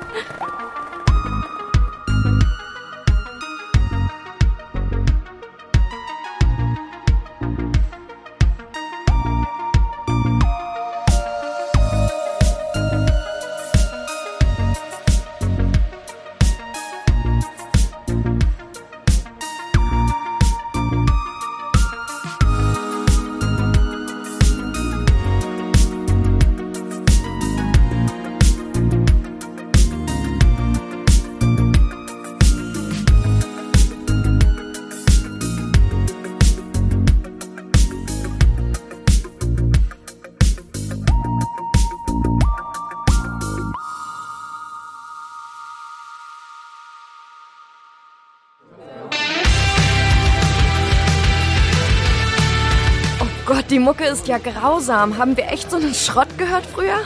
Die 53.69 53.79
Mucke 53.79 54.05
ist 54.05 54.27
ja 54.27 54.37
grausam. 54.37 55.17
Haben 55.17 55.37
wir 55.37 55.47
echt 55.49 55.71
so 55.71 55.77
einen 55.77 55.93
Schrott 55.93 56.37
gehört 56.37 56.65
früher? 56.65 56.99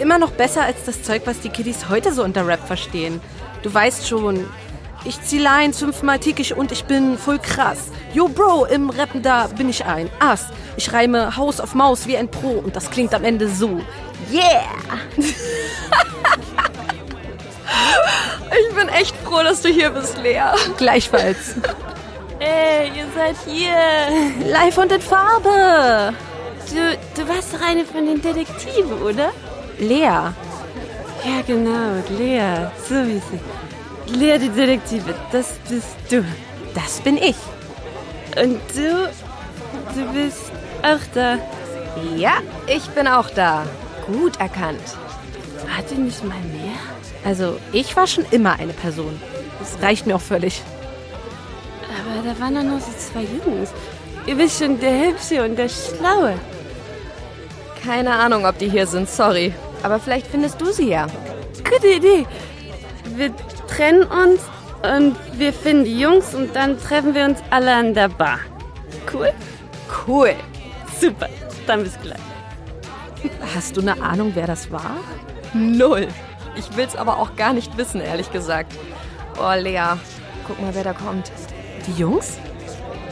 Immer 0.00 0.18
noch 0.18 0.30
besser 0.32 0.62
als 0.62 0.84
das 0.84 1.02
Zeug, 1.02 1.22
was 1.24 1.40
die 1.40 1.48
Kiddies 1.50 1.88
heute 1.88 2.12
so 2.12 2.24
unter 2.24 2.46
Rap 2.46 2.66
verstehen. 2.66 3.20
Du 3.62 3.72
weißt 3.72 4.08
schon, 4.08 4.44
ich 5.04 5.22
zieh 5.22 5.38
Lines 5.38 5.78
fünfmal 5.78 6.18
tickig 6.18 6.56
und 6.56 6.72
ich 6.72 6.84
bin 6.84 7.18
voll 7.18 7.38
krass. 7.38 7.90
Yo, 8.12 8.28
Bro, 8.28 8.66
im 8.66 8.90
Rappen 8.90 9.22
da 9.22 9.46
bin 9.48 9.68
ich 9.68 9.84
ein 9.84 10.10
Ass. 10.18 10.46
Ich 10.76 10.92
reime 10.92 11.36
Haus 11.36 11.60
auf 11.60 11.74
Maus 11.74 12.06
wie 12.06 12.16
ein 12.16 12.28
Pro 12.28 12.50
und 12.50 12.74
das 12.74 12.90
klingt 12.90 13.14
am 13.14 13.24
Ende 13.24 13.48
so. 13.48 13.80
Yeah! 14.32 14.64
Ich 18.56 18.76
bin 18.76 18.88
echt 18.88 19.16
froh, 19.24 19.42
dass 19.42 19.62
du 19.62 19.68
hier 19.68 19.90
bist, 19.90 20.16
Lea. 20.18 20.52
Gleichfalls. 20.76 21.56
Ey, 22.44 22.90
ihr 22.94 23.06
seid 23.14 23.36
hier. 23.46 24.52
Live 24.52 24.76
und 24.76 24.92
in 24.92 25.00
Farbe. 25.00 26.14
Du, 26.68 26.98
du 27.16 27.28
warst 27.28 27.54
doch 27.54 27.60
eine 27.66 27.84
von 27.86 28.04
den 28.04 28.20
Detektiven, 28.20 29.02
oder? 29.02 29.30
Lea. 29.78 30.00
Ja, 30.00 31.40
genau, 31.46 32.02
Lea. 32.18 32.68
So 32.86 32.96
wie 33.06 33.22
sie. 33.30 34.18
Lea, 34.18 34.38
die 34.38 34.50
Detektive, 34.50 35.14
das 35.32 35.54
bist 35.70 35.96
du. 36.10 36.22
Das 36.74 37.00
bin 37.00 37.16
ich. 37.16 37.36
Und 38.36 38.60
du, 38.74 39.10
du 39.94 40.12
bist 40.12 40.52
auch 40.82 41.04
da. 41.14 41.38
Ja, 42.14 42.34
ich 42.66 42.86
bin 42.90 43.08
auch 43.08 43.30
da. 43.30 43.64
Gut 44.06 44.38
erkannt. 44.38 44.82
Warte 45.74 45.94
nicht 45.94 46.22
mal 46.24 46.40
mehr? 46.52 46.76
Also, 47.24 47.58
ich 47.72 47.96
war 47.96 48.06
schon 48.06 48.26
immer 48.32 48.58
eine 48.58 48.74
Person. 48.74 49.18
Das 49.60 49.80
reicht 49.80 50.06
mir 50.06 50.16
auch 50.16 50.20
völlig. 50.20 50.62
Aber 52.14 52.28
da 52.28 52.40
waren 52.40 52.54
doch 52.54 52.62
noch 52.62 52.80
so 52.80 52.92
zwei 52.96 53.22
Jungs. 53.22 53.70
Ihr 54.26 54.38
wisst 54.38 54.58
schon, 54.58 54.78
der 54.78 55.08
Hübsche 55.08 55.44
und 55.44 55.56
der 55.56 55.68
Schlaue. 55.68 56.34
Keine 57.84 58.12
Ahnung, 58.12 58.46
ob 58.46 58.56
die 58.58 58.68
hier 58.68 58.86
sind, 58.86 59.08
sorry. 59.08 59.52
Aber 59.82 59.98
vielleicht 59.98 60.28
findest 60.28 60.60
du 60.60 60.72
sie 60.72 60.90
ja. 60.90 61.06
Gute 61.68 61.88
Idee. 61.88 62.26
Wir 63.16 63.32
trennen 63.66 64.04
uns 64.04 64.40
und 64.82 65.16
wir 65.38 65.52
finden 65.52 65.84
die 65.84 65.98
Jungs 65.98 66.34
und 66.34 66.54
dann 66.54 66.78
treffen 66.78 67.14
wir 67.14 67.24
uns 67.24 67.40
alle 67.50 67.74
an 67.74 67.94
der 67.94 68.08
Bar. 68.08 68.38
Cool? 69.12 69.32
Cool. 70.06 70.34
Super. 71.00 71.28
Dann 71.66 71.82
bis 71.82 72.00
gleich. 72.00 72.18
Hast 73.54 73.76
du 73.76 73.80
eine 73.80 74.00
Ahnung, 74.02 74.32
wer 74.34 74.46
das 74.46 74.70
war? 74.70 74.96
Null. 75.52 76.08
Ich 76.56 76.76
will's 76.76 76.94
aber 76.94 77.18
auch 77.18 77.36
gar 77.36 77.52
nicht 77.52 77.76
wissen, 77.76 78.00
ehrlich 78.00 78.30
gesagt. 78.32 78.72
Oh, 79.38 79.52
Lea, 79.58 79.96
guck 80.46 80.60
mal, 80.60 80.74
wer 80.74 80.84
da 80.84 80.92
kommt. 80.92 81.30
Die 81.86 81.92
Jungs? 81.92 82.38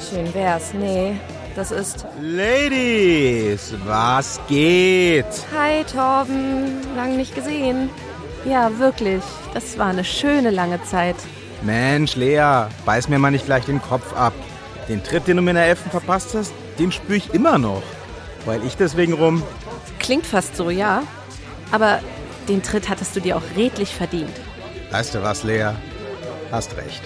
Schön 0.09 0.33
wär's. 0.35 0.73
Nee, 0.73 1.17
das 1.55 1.71
ist. 1.71 2.07
Ladies, 2.21 3.75
was 3.85 4.41
geht? 4.49 5.27
Hi, 5.55 5.85
Torben. 5.85 6.81
Lang 6.97 7.17
nicht 7.17 7.35
gesehen. 7.35 7.91
Ja, 8.45 8.79
wirklich. 8.79 9.23
Das 9.55 9.79
war 9.79 9.89
eine 9.89 10.05
schöne 10.05 10.51
lange 10.51 10.83
Zeit. 10.85 11.17
Mensch, 11.63 12.17
Lea, 12.17 12.67
beiß 12.85 13.09
mir 13.09 13.19
mal 13.19 13.31
nicht 13.31 13.47
gleich 13.47 13.65
den 13.67 13.81
Kopf 13.81 14.15
ab. 14.15 14.33
Den 14.89 15.05
Tritt, 15.05 15.29
den 15.29 15.37
du 15.37 15.43
mir 15.43 15.51
in 15.51 15.57
der 15.57 15.67
Elfen 15.67 15.91
verpasst 15.91 16.35
hast, 16.35 16.53
den 16.79 16.91
spüre 16.91 17.19
ich 17.19 17.35
immer 17.35 17.59
noch. 17.59 17.83
Weil 18.47 18.65
ich 18.65 18.77
deswegen 18.77 19.13
rum. 19.13 19.43
Klingt 20.01 20.27
fast 20.27 20.57
so, 20.57 20.71
ja. 20.71 21.03
Aber 21.71 22.01
den 22.49 22.63
Tritt 22.63 22.89
hattest 22.89 23.15
du 23.15 23.21
dir 23.21 23.37
auch 23.37 23.43
redlich 23.57 23.95
verdient. 23.95 24.33
Weißt 24.91 25.15
du 25.15 25.23
was, 25.23 25.45
Lea? 25.45 25.71
Hast 26.51 26.77
recht. 26.77 27.03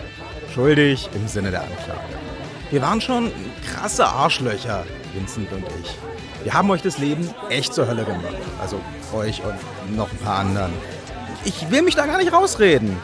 Schuldig 0.56 1.10
im 1.12 1.28
Sinne 1.28 1.50
der 1.50 1.60
Anklage. 1.60 2.00
Wir 2.70 2.80
waren 2.80 2.98
schon 2.98 3.30
krasse 3.75 4.06
Arschlöcher, 4.06 4.86
Vincent 5.12 5.52
und 5.52 5.66
ich. 5.82 5.94
Wir 6.44 6.54
haben 6.54 6.70
euch 6.70 6.80
das 6.80 6.96
Leben 6.96 7.28
echt 7.50 7.75
zur 7.75 7.86
Hölle 7.86 8.04
gemacht. 8.04 8.38
Also 8.58 8.80
euch 9.14 9.42
und 9.44 9.94
noch 9.94 10.10
ein 10.10 10.16
paar 10.16 10.38
anderen. 10.38 10.72
Ich 11.44 11.70
will 11.70 11.82
mich 11.82 11.94
da 11.94 12.06
gar 12.06 12.16
nicht 12.16 12.32
rausreden. 12.32 12.96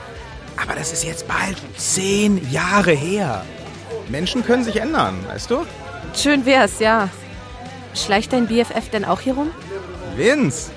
Aber 0.56 0.74
das 0.74 0.94
ist 0.94 1.04
jetzt 1.04 1.28
bald 1.28 1.58
zehn 1.76 2.50
Jahre 2.50 2.92
her. 2.92 3.44
Menschen 4.08 4.42
können 4.46 4.64
sich 4.64 4.76
ändern, 4.80 5.18
weißt 5.28 5.50
du? 5.50 5.66
Schön 6.14 6.46
wär's, 6.46 6.80
ja. 6.80 7.10
Schleicht 7.94 8.32
dein 8.32 8.46
BFF 8.46 8.88
denn 8.90 9.04
auch 9.04 9.20
hier 9.20 9.34
rum? 9.34 9.50
Vince! 10.16 10.70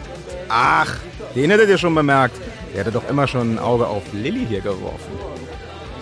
Ach, 0.50 0.94
den 1.36 1.52
hättet 1.52 1.70
ihr 1.70 1.78
schon 1.78 1.96
bemerkt. 1.96 2.36
Der 2.74 2.82
hätte 2.82 2.92
doch 2.92 3.08
immer 3.10 3.30
schon 3.30 3.56
ein 3.56 3.60
Auge 3.60 3.88
auf 3.88 4.04
Lilly 4.12 4.46
hier 4.46 4.60
geworfen. 4.60 5.35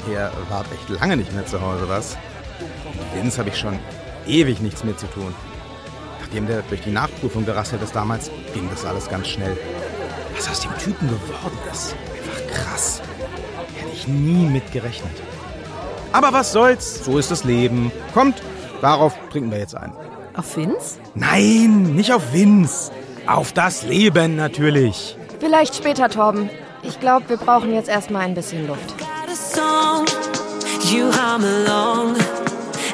Ihr 0.10 0.32
wart 0.50 0.68
echt 0.74 0.90
lange 0.90 1.18
nicht 1.18 1.34
mehr 1.34 1.46
zu 1.46 1.62
Hause, 1.62 1.88
was? 1.88 2.18
Mit 2.94 3.24
Vince 3.24 3.40
habe 3.40 3.50
ich 3.50 3.58
schon 3.58 3.80
ewig 4.28 4.60
nichts 4.62 4.84
mehr 4.84 4.98
zu 4.98 5.08
tun. 5.08 5.34
Nachdem 6.20 6.48
der 6.48 6.62
durch 6.64 6.82
die 6.82 6.92
Nachprüfung 6.92 7.46
gerasselt 7.46 7.82
ist 7.82 7.96
damals, 7.96 8.30
ging 8.54 8.70
das 8.70 8.86
alles 8.86 9.10
ganz 9.10 9.28
schnell. 9.28 9.58
Was 10.36 10.50
aus 10.50 10.60
dem 10.62 10.76
Typen 10.78 11.08
geworden 11.08 11.58
ist, 11.72 11.96
einfach 12.18 12.48
krass. 12.54 13.02
Hätte 13.76 13.92
ich 13.94 14.08
nie 14.08 14.46
mit 14.48 14.72
gerechnet. 14.72 15.14
Aber 16.12 16.34
was 16.34 16.52
soll's, 16.52 17.06
so 17.06 17.18
ist 17.18 17.32
das 17.32 17.44
Leben. 17.44 17.92
Kommt, 18.14 18.42
darauf 18.82 19.16
trinken 19.32 19.52
wir 19.52 19.60
jetzt 19.60 19.76
ein. 19.76 19.94
Auf 20.36 20.58
Vince? 20.58 21.00
Nein, 21.16 21.96
nicht 21.96 22.12
auf 22.12 22.34
Vince. 22.34 22.92
Auf 23.26 23.54
das 23.54 23.84
Leben 23.84 24.36
natürlich. 24.36 25.18
Vielleicht 25.40 25.76
später, 25.76 26.10
Torben. 26.10 26.50
Ich 26.82 27.00
glaube, 27.00 27.30
wir 27.30 27.38
brauchen 27.38 27.74
jetzt 27.74 27.90
erstmal 27.90 28.24
ein 28.24 28.34
bisschen 28.34 28.68
Luft. 28.68 28.96
You 30.92 31.12
hum 31.12 31.44
along. 31.44 32.18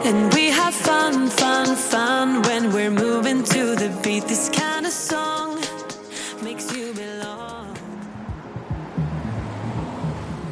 And 0.05 0.33
we 0.33 0.49
have 0.51 0.73
fun, 0.73 1.27
fun, 1.27 1.75
fun 1.75 2.41
when 2.43 2.71
we're 2.73 2.91
moving 2.91 3.43
to 3.43 3.75
the 3.75 3.89
beat. 4.03 4.27
This 4.27 4.49
kind 4.49 4.85
of 4.85 4.91
song 4.91 5.57
makes 6.43 6.71
you 6.75 6.93
belong. 6.93 7.67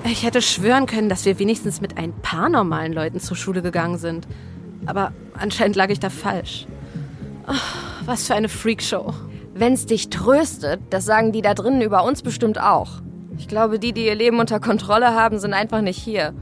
Ich 0.05 0.23
hätte 0.23 0.41
schwören 0.41 0.85
können, 0.85 1.09
dass 1.09 1.25
wir 1.25 1.37
wenigstens 1.39 1.81
mit 1.81 1.97
ein 1.97 2.13
paar 2.21 2.49
normalen 2.49 2.93
Leuten 2.93 3.19
zur 3.19 3.37
Schule 3.37 3.61
gegangen 3.61 3.97
sind. 3.97 4.27
Aber 4.85 5.11
anscheinend 5.37 5.75
lag 5.75 5.89
ich 5.89 5.99
da 5.99 6.09
falsch. 6.09 6.65
Ach, 7.45 7.75
was 8.05 8.27
für 8.27 8.35
eine 8.35 8.49
Freakshow. 8.49 9.13
Wenn's 9.53 9.85
dich 9.85 10.09
tröstet, 10.09 10.81
das 10.91 11.05
sagen 11.05 11.31
die 11.31 11.41
da 11.41 11.53
drinnen 11.53 11.81
über 11.81 12.03
uns 12.03 12.21
bestimmt 12.21 12.59
auch. 12.59 13.01
Ich 13.37 13.47
glaube, 13.47 13.79
die, 13.79 13.93
die 13.93 14.05
ihr 14.05 14.15
Leben 14.15 14.39
unter 14.39 14.59
Kontrolle 14.59 15.13
haben, 15.13 15.39
sind 15.39 15.53
einfach 15.53 15.81
nicht 15.81 15.97
hier. 15.97 16.33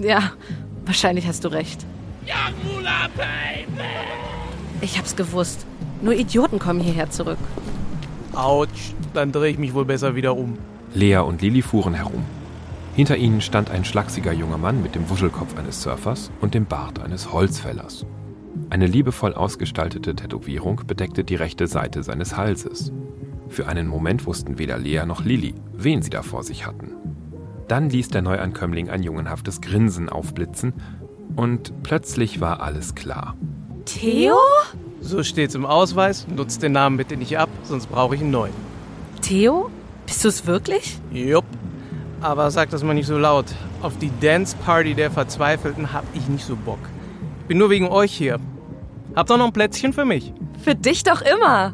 Ja, 0.00 0.32
wahrscheinlich 0.84 1.26
hast 1.26 1.44
du 1.44 1.48
recht. 1.48 1.84
Ich 4.80 4.98
hab's 4.98 5.16
gewusst. 5.16 5.66
Nur 6.02 6.14
Idioten 6.14 6.58
kommen 6.58 6.80
hierher 6.80 7.10
zurück. 7.10 7.38
Autsch, 8.32 8.94
dann 9.12 9.32
drehe 9.32 9.50
ich 9.50 9.58
mich 9.58 9.74
wohl 9.74 9.84
besser 9.84 10.14
wieder 10.14 10.36
um. 10.36 10.58
Lea 10.94 11.18
und 11.18 11.42
Lilly 11.42 11.62
fuhren 11.62 11.94
herum. 11.94 12.24
Hinter 12.94 13.16
ihnen 13.16 13.40
stand 13.40 13.70
ein 13.70 13.84
schlachsiger 13.84 14.32
junger 14.32 14.58
Mann 14.58 14.82
mit 14.82 14.94
dem 14.94 15.08
Wuschelkopf 15.10 15.56
eines 15.56 15.82
Surfers 15.82 16.30
und 16.40 16.54
dem 16.54 16.66
Bart 16.66 16.98
eines 17.00 17.32
Holzfällers. 17.32 18.06
Eine 18.68 18.86
liebevoll 18.86 19.34
ausgestaltete 19.34 20.14
Tätowierung 20.14 20.82
bedeckte 20.86 21.24
die 21.24 21.36
rechte 21.36 21.66
Seite 21.66 22.02
seines 22.02 22.36
Halses. 22.36 22.92
Für 23.48 23.66
einen 23.66 23.86
Moment 23.88 24.26
wussten 24.26 24.58
weder 24.58 24.78
Lea 24.78 25.04
noch 25.06 25.24
Lilly, 25.24 25.54
wen 25.72 26.02
sie 26.02 26.10
da 26.10 26.22
vor 26.22 26.42
sich 26.42 26.66
hatten. 26.66 26.92
Dann 27.70 27.88
ließ 27.88 28.08
der 28.08 28.22
Neuankömmling 28.22 28.90
ein 28.90 29.04
jungenhaftes 29.04 29.60
Grinsen 29.60 30.08
aufblitzen 30.08 30.72
und 31.36 31.72
plötzlich 31.84 32.40
war 32.40 32.62
alles 32.62 32.96
klar. 32.96 33.36
Theo? 33.84 34.34
So 35.00 35.22
steht's 35.22 35.54
im 35.54 35.64
Ausweis. 35.64 36.26
Nutzt 36.26 36.64
den 36.64 36.72
Namen 36.72 36.96
bitte 36.96 37.16
nicht 37.16 37.38
ab, 37.38 37.48
sonst 37.62 37.86
brauche 37.86 38.16
ich 38.16 38.22
einen 38.22 38.32
neuen. 38.32 38.52
Theo? 39.22 39.70
Bist 40.04 40.24
du 40.24 40.28
es 40.28 40.48
wirklich? 40.48 40.98
Jupp. 41.12 41.44
Aber 42.20 42.50
sag 42.50 42.70
das 42.70 42.82
mal 42.82 42.92
nicht 42.92 43.06
so 43.06 43.16
laut. 43.16 43.46
Auf 43.82 43.96
die 43.98 44.10
Dance 44.20 44.56
Party 44.64 44.94
der 44.94 45.12
Verzweifelten 45.12 45.92
hab 45.92 46.04
ich 46.12 46.26
nicht 46.26 46.44
so 46.44 46.56
Bock. 46.56 46.80
Ich 47.42 47.46
bin 47.46 47.58
nur 47.58 47.70
wegen 47.70 47.86
euch 47.86 48.12
hier. 48.12 48.40
Habt 49.14 49.30
ihr 49.30 49.36
noch 49.36 49.46
ein 49.46 49.52
Plätzchen 49.52 49.92
für 49.92 50.04
mich? 50.04 50.32
Für 50.64 50.74
dich 50.74 51.04
doch 51.04 51.22
immer. 51.22 51.72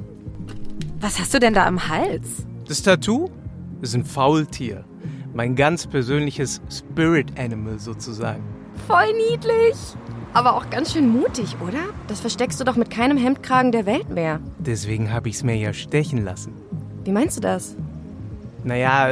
Was 1.01 1.19
hast 1.19 1.33
du 1.33 1.39
denn 1.39 1.55
da 1.55 1.65
am 1.65 1.89
Hals? 1.89 2.45
Das 2.69 2.83
Tattoo 2.83 3.31
ist 3.81 3.95
ein 3.95 4.05
Faultier. 4.05 4.85
Mein 5.37 5.55
ganz 5.55 5.87
persönliches 5.87 6.63
Spirit 6.71 7.39
Animal 7.39 7.79
sozusagen. 7.79 8.43
Voll 8.87 9.13
niedlich. 9.29 9.77
Aber 10.33 10.57
auch 10.57 10.71
ganz 10.71 10.95
schön 10.95 11.11
mutig, 11.11 11.57
oder? 11.61 11.81
Das 12.09 12.21
versteckst 12.21 12.59
du 12.59 12.65
doch 12.65 12.77
mit 12.77 12.89
keinem 12.89 13.19
Hemdkragen 13.19 13.71
der 13.71 13.85
Welt 13.85 14.09
mehr. 14.09 14.41
Deswegen 14.59 15.13
habe 15.13 15.29
ich's 15.29 15.43
mir 15.43 15.57
ja 15.57 15.75
stechen 15.75 16.25
lassen. 16.25 16.55
Wie 17.05 17.13
meinst 17.13 17.37
du 17.37 17.43
das? 17.43 17.77
Naja, 18.65 19.11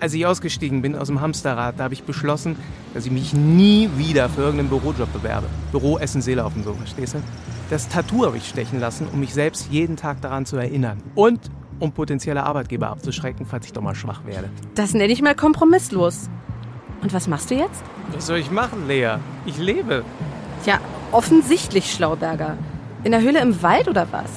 als 0.00 0.12
ich 0.12 0.26
ausgestiegen 0.26 0.82
bin 0.82 0.94
aus 0.94 1.06
dem 1.06 1.22
Hamsterrad, 1.22 1.78
da 1.78 1.84
habe 1.84 1.94
ich 1.94 2.02
beschlossen, 2.02 2.56
dass 2.92 3.06
ich 3.06 3.10
mich 3.10 3.32
nie 3.32 3.88
wieder 3.96 4.28
für 4.28 4.42
irgendeinen 4.42 4.68
Bürojob 4.68 5.10
bewerbe. 5.14 5.46
Büro, 5.72 5.96
Essen, 5.96 6.20
Seele 6.20 6.44
auf 6.44 6.52
dem 6.52 6.62
so, 6.62 6.74
verstehst 6.74 7.14
du? 7.14 7.22
Das 7.70 7.88
Tattoo 7.88 8.26
habe 8.26 8.36
ich 8.36 8.46
stechen 8.46 8.80
lassen, 8.80 9.06
um 9.10 9.20
mich 9.20 9.32
selbst 9.32 9.68
jeden 9.70 9.96
Tag 9.96 10.20
daran 10.20 10.44
zu 10.44 10.58
erinnern. 10.58 10.98
Und 11.14 11.40
um 11.80 11.92
potenzielle 11.92 12.44
Arbeitgeber 12.44 12.88
abzuschrecken, 12.88 13.46
falls 13.46 13.66
ich 13.66 13.72
doch 13.72 13.82
mal 13.82 13.94
schwach 13.94 14.24
werde. 14.26 14.48
Das 14.74 14.94
nenne 14.94 15.12
ich 15.12 15.22
mal 15.22 15.34
kompromisslos. 15.34 16.28
Und 17.02 17.12
was 17.12 17.28
machst 17.28 17.50
du 17.50 17.54
jetzt? 17.54 17.82
Was 18.12 18.26
soll 18.26 18.38
ich 18.38 18.50
machen, 18.50 18.88
Lea? 18.88 19.16
Ich 19.46 19.58
lebe. 19.58 20.04
Ja, 20.66 20.80
offensichtlich, 21.12 21.92
Schlauberger. 21.92 22.56
In 23.04 23.12
der 23.12 23.20
Höhle 23.20 23.40
im 23.40 23.62
Wald 23.62 23.88
oder 23.88 24.06
was? 24.10 24.30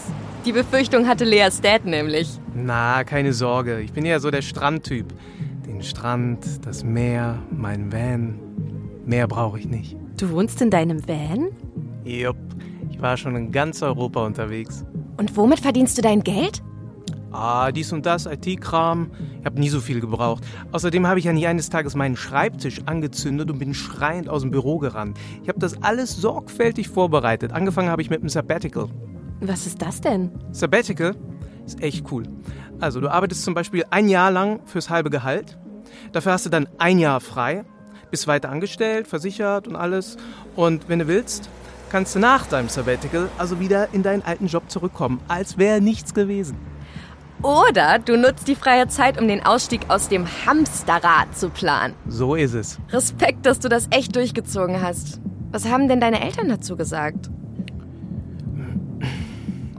Die 0.46 0.52
Befürchtung 0.52 1.08
hatte 1.08 1.24
Leas 1.24 1.62
Dad 1.62 1.86
nämlich. 1.86 2.30
Na, 2.54 3.04
keine 3.04 3.34
Sorge. 3.34 3.80
Ich 3.80 3.94
bin 3.94 4.06
ja 4.06 4.20
so 4.20 4.32
der 4.32 4.42
Strandtyp. 4.42 5.14
Den 5.66 5.82
Strand, 5.82 6.66
das 6.66 6.84
Meer, 6.84 7.40
mein 7.52 7.92
Van. 7.92 8.40
Mehr 9.06 9.28
brauche 9.28 9.60
ich 9.60 9.68
nicht. 9.68 9.96
Du 10.18 10.30
wohnst 10.32 10.62
in 10.62 10.70
deinem 10.70 11.08
Van? 11.08 11.50
Jupp. 12.04 12.38
Ich 12.90 13.02
war 13.02 13.18
schon 13.18 13.36
in 13.36 13.52
ganz 13.52 13.82
Europa 13.82 14.26
unterwegs. 14.26 14.86
Und 15.18 15.36
womit 15.38 15.60
verdienst 15.60 15.98
du 15.98 16.02
dein 16.02 16.24
Geld? 16.24 16.62
Ah, 17.32 17.72
dies 17.72 17.94
und 17.94 18.06
das, 18.06 18.26
IT-Kram. 18.26 19.12
Ich 19.40 19.46
habe 19.46 19.60
nie 19.60 19.70
so 19.70 19.80
viel 19.80 20.02
gebraucht. 20.02 20.44
Außerdem 20.72 21.08
habe 21.08 21.20
ich 21.20 21.26
ja 21.26 21.34
nie 21.34 21.48
eines 21.48 21.70
Tages 21.70 21.96
meinen 21.96 22.18
Schreibtisch 22.18 22.82
angezündet 22.86 23.50
und 23.50 23.60
bin 23.60 23.74
schreiend 23.74 24.28
aus 24.28 24.42
dem 24.42 24.52
Büro 24.52 24.80
gerannt. 24.80 25.18
Ich 25.42 25.50
habe 25.50 25.60
das 25.60 25.82
alles 25.82 26.16
sorgfältig 26.16 26.90
vorbereitet. 26.90 27.54
Angefangen 27.54 27.90
habe 27.90 28.02
ich 28.02 28.10
mit 28.10 28.20
einem 28.20 28.30
Sabbatical. 28.30 28.90
Was 29.40 29.66
ist 29.66 29.82
das 29.82 30.02
denn? 30.02 30.30
Sabbatical 30.52 31.16
ist 31.66 31.82
echt 31.82 32.12
cool. 32.12 32.24
Also, 32.80 33.00
du 33.00 33.10
arbeitest 33.10 33.44
zum 33.44 33.54
Beispiel 33.54 33.86
ein 33.92 34.10
Jahr 34.10 34.32
lang 34.32 34.60
fürs 34.66 34.90
halbe 34.90 35.10
Gehalt. 35.10 35.58
Dafür 36.12 36.34
hast 36.34 36.46
du 36.46 36.50
dann 36.50 36.68
ein 36.80 37.00
Jahr 37.00 37.22
frei, 37.22 37.64
bist 38.10 38.28
weiter 38.28 38.50
angestellt, 38.50 39.08
versichert 39.08 39.68
und 39.68 39.76
alles. 39.76 40.18
Und 40.56 40.90
wenn 40.90 41.00
du 41.00 41.08
willst, 41.08 41.50
kannst 41.90 42.16
du 42.16 42.20
nach 42.20 42.46
deinem 42.48 42.70
Sabbatical 42.70 43.30
also 43.38 43.60
wieder 43.60 43.94
in 43.94 44.04
deinen 44.04 44.22
alten 44.22 44.48
Job 44.48 44.70
zurückkommen, 44.70 45.22
als 45.28 45.58
wäre 45.58 45.82
nichts 45.82 46.14
gewesen. 46.14 46.71
Oder 47.42 47.98
du 47.98 48.18
nutzt 48.18 48.48
die 48.48 48.56
freie 48.56 48.88
Zeit, 48.88 49.20
um 49.20 49.28
den 49.28 49.44
Ausstieg 49.44 49.82
aus 49.88 50.10
dem 50.10 50.28
Hamsterrad 50.46 51.36
zu 51.36 51.50
planen. 51.50 51.96
So 52.08 52.36
ist 52.36 52.54
es. 52.54 52.80
Respekt, 52.90 53.46
dass 53.46 53.60
du 53.60 53.68
das 53.68 53.88
echt 53.90 54.16
durchgezogen 54.16 54.82
hast. 54.82 55.20
Was 55.52 55.66
haben 55.68 55.88
denn 55.88 56.00
deine 56.00 56.22
Eltern 56.22 56.50
dazu 56.50 56.78
gesagt? 56.78 57.30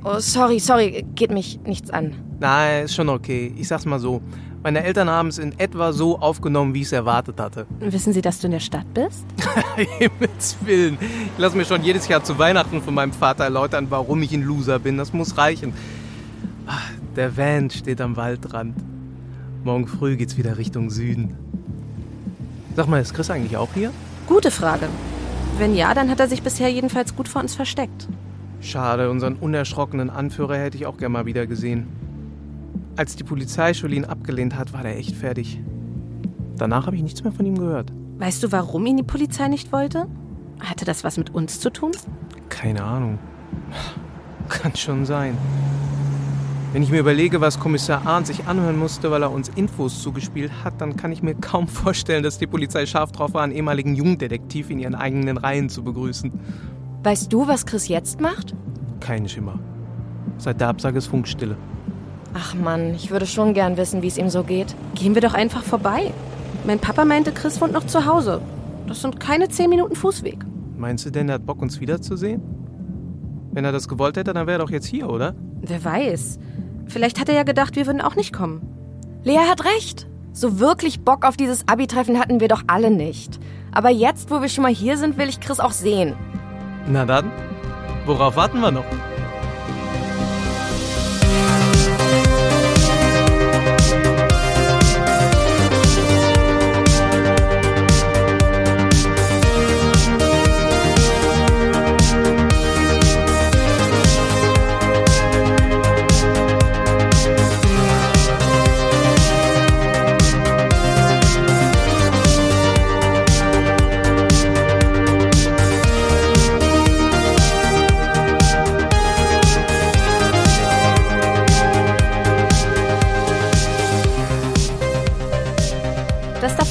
Oh, 0.05 0.19
sorry, 0.19 0.59
sorry, 0.59 1.07
geht 1.15 1.31
mich 1.31 1.61
nichts 1.65 1.91
an. 1.91 2.15
Nein, 2.41 2.85
ist 2.85 2.97
schon 2.97 3.09
okay. 3.09 3.55
Ich 3.57 3.69
sag's 3.69 3.85
mal 3.85 4.01
so. 4.01 4.21
Meine 4.65 4.83
Eltern 4.83 5.09
haben 5.09 5.29
es 5.29 5.39
in 5.39 5.59
etwa 5.59 5.93
so 5.93 6.19
aufgenommen, 6.19 6.75
wie 6.75 6.81
ich 6.81 6.87
es 6.87 6.93
erwartet 6.93 7.39
hatte. 7.39 7.67
Wissen 7.79 8.13
Sie, 8.13 8.21
dass 8.21 8.41
du 8.41 8.49
in 8.49 8.53
der 8.53 8.61
Stadt 8.61 8.87
bist? 8.95 9.25
Himmels 9.77 10.57
Willen. 10.63 10.99
Ich 11.01 11.39
lasse 11.39 11.57
mir 11.57 11.65
schon 11.65 11.83
jedes 11.85 12.09
Jahr 12.09 12.23
zu 12.25 12.39
Weihnachten 12.39 12.83
von 12.83 12.95
meinem 12.95 13.13
Vater 13.13 13.45
erläutern, 13.45 13.87
warum 13.91 14.23
ich 14.23 14.33
ein 14.33 14.43
Loser 14.43 14.81
bin. 14.81 14.99
Das 14.99 15.13
muss 15.13 15.37
reichen. 15.37 15.73
Der 17.17 17.37
Van 17.37 17.69
steht 17.69 18.01
am 18.01 18.17
Waldrand. 18.17 18.75
Morgen 19.65 19.87
früh 19.87 20.17
geht's 20.17 20.39
wieder 20.39 20.57
Richtung 20.57 20.89
Süden. 20.89 21.37
Sag 22.75 22.89
mal, 22.89 23.03
ist 23.03 23.13
Chris 23.13 23.29
eigentlich 23.29 23.59
auch 23.59 23.69
hier? 23.75 23.93
Gute 24.27 24.51
Frage. 24.51 24.89
Wenn 25.59 25.75
ja, 25.75 25.93
dann 25.93 26.11
hat 26.11 26.21
er 26.21 26.29
sich 26.29 26.43
bisher 26.43 26.71
jedenfalls 26.71 27.15
gut 27.15 27.29
vor 27.29 27.43
uns 27.43 27.55
versteckt. 27.55 28.09
Schade, 28.61 29.11
unseren 29.11 29.35
unerschrockenen 29.37 30.09
Anführer 30.09 30.57
hätte 30.57 30.79
ich 30.79 30.87
auch 30.87 30.97
gern 30.97 31.13
mal 31.13 31.27
wieder 31.27 31.47
gesehen. 31.47 31.87
Als 32.97 33.15
die 33.15 33.25
Polizeischule 33.25 33.95
ihn 33.95 34.07
abgelehnt 34.07 34.57
hat, 34.57 34.73
war 34.73 34.83
der 34.83 34.97
echt 34.97 35.15
fertig. 35.15 35.61
Danach 36.57 36.87
habe 36.87 36.97
ich 36.97 37.03
nichts 37.03 37.23
mehr 37.23 37.33
von 37.33 37.45
ihm 37.45 37.59
gehört. 37.59 37.93
Weißt 38.19 38.43
du, 38.43 38.53
warum 38.53 38.87
ihn 38.87 38.97
die 38.97 39.03
Polizei 39.03 39.49
nicht 39.49 39.71
wollte? 39.71 40.07
Hatte 40.61 40.87
das 40.87 41.05
was 41.05 41.19
mit 41.19 41.35
uns 41.35 41.61
zu 41.61 41.71
tun? 41.71 41.93
Keine 42.49 42.83
Ahnung. 42.83 43.19
Kann 44.49 44.75
schon 44.77 45.05
sein. 45.05 45.37
Wenn 46.73 46.83
ich 46.83 46.91
mir 46.91 47.01
überlege, 47.01 47.43
was 47.43 47.61
Kommissar 47.61 48.07
Arndt 48.07 48.29
sich 48.29 48.47
anhören 48.47 48.79
musste, 48.79 49.11
weil 49.11 49.23
er 49.23 49.31
uns 49.31 49.51
Infos 49.51 50.03
zugespielt 50.03 50.51
hat, 50.65 50.81
dann 50.81 50.97
kann 50.97 51.13
ich 51.13 51.23
mir 51.23 51.35
kaum 51.35 51.69
vorstellen, 51.69 52.23
dass 52.23 52.39
die 52.39 52.47
Polizei 52.47 52.87
scharf 52.87 53.13
drauf 53.13 53.35
war, 53.35 53.43
einen 53.43 53.53
ehemaligen 53.53 53.95
Jugenddetektiv 53.95 54.71
in 54.71 54.79
ihren 54.79 54.95
eigenen 54.95 55.37
Reihen 55.37 55.69
zu 55.69 55.85
begrüßen. 55.85 56.33
Weißt 57.03 57.31
du, 57.31 57.47
was 57.47 57.67
Chris 57.67 57.89
jetzt 57.89 58.23
macht? 58.23 58.55
Kein 59.01 59.29
Schimmer. 59.29 59.59
Seit 60.39 60.63
der 60.63 60.69
Absage 60.69 60.97
ist 60.97 61.09
Funkstille. 61.09 61.59
Ach 62.33 62.55
Mann, 62.55 62.95
ich 62.95 63.11
würde 63.11 63.27
schon 63.27 63.53
gern 63.53 63.77
wissen, 63.77 64.01
wie 64.01 64.07
es 64.07 64.17
ihm 64.17 64.31
so 64.31 64.43
geht. 64.43 64.75
Gehen 64.95 65.15
wir 65.15 65.21
doch 65.21 65.35
einfach 65.35 65.63
vorbei. 65.63 66.11
Mein 66.67 66.79
Papa 66.79 67.05
meinte, 67.05 67.33
Chris 67.33 67.61
wohnt 67.61 67.75
noch 67.75 67.85
zu 67.85 68.07
Hause. 68.07 68.41
Das 68.87 69.03
sind 69.03 69.21
keine 69.21 69.51
zehn 69.51 69.69
Minuten 69.69 69.95
Fußweg. 69.95 70.39
Meinst 70.79 71.05
du 71.05 71.11
denn, 71.11 71.29
er 71.29 71.35
hat 71.35 71.45
Bock, 71.45 71.61
uns 71.61 71.81
wiederzusehen? 71.81 72.41
Wenn 73.53 73.67
er 73.67 73.73
das 73.73 73.89
gewollt 73.89 74.17
hätte, 74.17 74.33
dann 74.33 74.47
wäre 74.47 74.59
er 74.59 74.65
doch 74.65 74.71
jetzt 74.71 74.87
hier, 74.87 75.11
oder? 75.11 75.35
Wer 75.63 75.85
weiß. 75.85 76.39
Vielleicht 76.89 77.21
hat 77.21 77.29
er 77.29 77.37
ja 77.37 77.43
gedacht, 77.45 77.77
wir 77.77 77.87
würden 77.87 78.01
auch 78.01 78.17
nicht 78.17 78.33
kommen. 78.33 78.61
Lea 79.23 79.39
hat 79.39 79.65
recht. 79.65 80.09
So 80.33 80.59
wirklich 80.59 81.01
Bock 81.01 81.25
auf 81.25 81.37
dieses 81.37 81.69
Abi-Treffen 81.69 82.19
hatten 82.19 82.41
wir 82.41 82.49
doch 82.49 82.63
alle 82.67 82.91
nicht. 82.91 83.39
Aber 83.71 83.91
jetzt, 83.91 84.31
wo 84.31 84.43
wir 84.43 84.49
schon 84.49 84.63
mal 84.63 84.75
hier 84.75 84.97
sind, 84.99 85.17
will 85.19 85.29
ich 85.29 85.41
Chris 85.41 85.61
auch 85.61 85.71
sehen. 85.71 86.15
Na 86.87 87.05
dann, 87.05 87.31
worauf 88.07 88.37
warten 88.37 88.61
wir 88.61 88.71
noch? 88.71 88.85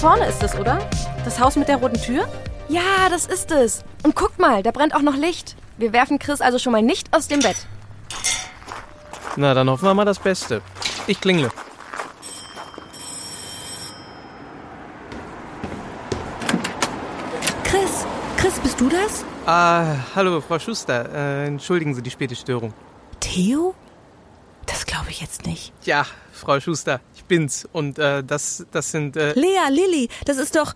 Vorne 0.01 0.25
ist 0.25 0.41
es, 0.41 0.55
oder? 0.55 0.79
Das 1.25 1.39
Haus 1.39 1.55
mit 1.55 1.67
der 1.67 1.77
roten 1.77 2.01
Tür? 2.01 2.27
Ja, 2.69 3.07
das 3.11 3.27
ist 3.27 3.51
es. 3.51 3.83
Und 4.01 4.15
guck 4.15 4.39
mal, 4.39 4.63
da 4.63 4.71
brennt 4.71 4.95
auch 4.95 5.03
noch 5.03 5.15
Licht. 5.15 5.55
Wir 5.77 5.93
werfen 5.93 6.17
Chris 6.17 6.41
also 6.41 6.57
schon 6.57 6.71
mal 6.71 6.81
nicht 6.81 7.15
aus 7.15 7.27
dem 7.27 7.39
Bett. 7.39 7.67
Na, 9.35 9.53
dann 9.53 9.69
hoffen 9.69 9.85
wir 9.85 9.93
mal 9.93 10.05
das 10.05 10.17
Beste. 10.17 10.63
Ich 11.05 11.21
klingle. 11.21 11.51
Chris, 17.63 18.07
Chris, 18.37 18.59
bist 18.59 18.81
du 18.81 18.89
das? 18.89 19.23
Ah, 19.45 19.97
hallo, 20.15 20.41
Frau 20.41 20.57
Schuster. 20.57 21.13
Äh, 21.13 21.45
entschuldigen 21.45 21.93
Sie 21.93 22.01
die 22.01 22.09
späte 22.09 22.35
Störung. 22.35 22.73
Theo? 23.19 23.75
Das 24.65 24.87
glaube 24.87 25.11
ich 25.11 25.21
jetzt 25.21 25.45
nicht. 25.45 25.73
Ja, 25.83 26.07
Frau 26.31 26.59
Schuster, 26.59 27.01
bin's. 27.31 27.67
Und 27.71 27.97
äh, 27.97 28.23
das, 28.23 28.65
das 28.71 28.91
sind. 28.91 29.15
Äh, 29.15 29.31
Lea, 29.33 29.69
Lilly, 29.69 30.09
das 30.25 30.37
ist 30.37 30.55
doch. 30.57 30.73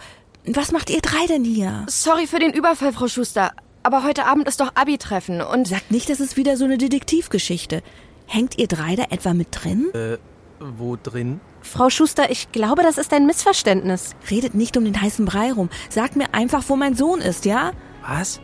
Was 0.47 0.71
macht 0.71 0.89
ihr 0.89 1.01
drei 1.01 1.25
denn 1.27 1.43
hier? 1.43 1.85
Sorry 1.87 2.27
für 2.27 2.39
den 2.39 2.53
Überfall, 2.53 2.93
Frau 2.93 3.07
Schuster. 3.07 3.51
Aber 3.83 4.03
heute 4.03 4.25
Abend 4.25 4.47
ist 4.47 4.61
doch 4.61 4.71
Abi-Treffen 4.75 5.41
und 5.41 5.67
Sagt 5.67 5.91
nicht, 5.91 6.09
das 6.09 6.19
ist 6.19 6.37
wieder 6.37 6.55
so 6.55 6.63
eine 6.65 6.77
Detektivgeschichte. 6.77 7.83
Hängt 8.25 8.57
ihr 8.57 8.67
drei 8.67 8.95
da 8.95 9.03
etwa 9.09 9.33
mit 9.33 9.49
drin? 9.51 9.89
äh, 9.93 10.17
wo 10.59 10.95
drin? 10.95 11.41
Frau 11.61 11.89
Schuster, 11.89 12.31
ich 12.31 12.51
glaube, 12.51 12.83
das 12.83 12.97
ist 12.97 13.11
ein 13.11 13.25
Missverständnis. 13.25 14.15
Redet 14.31 14.55
nicht 14.55 14.77
um 14.77 14.85
den 14.85 15.01
heißen 15.01 15.25
Brei 15.25 15.51
rum. 15.51 15.69
Sagt 15.89 16.15
mir 16.15 16.33
einfach, 16.33 16.63
wo 16.67 16.75
mein 16.77 16.95
Sohn 16.95 17.19
ist, 17.19 17.45
ja? 17.45 17.71
Was? 18.07 18.39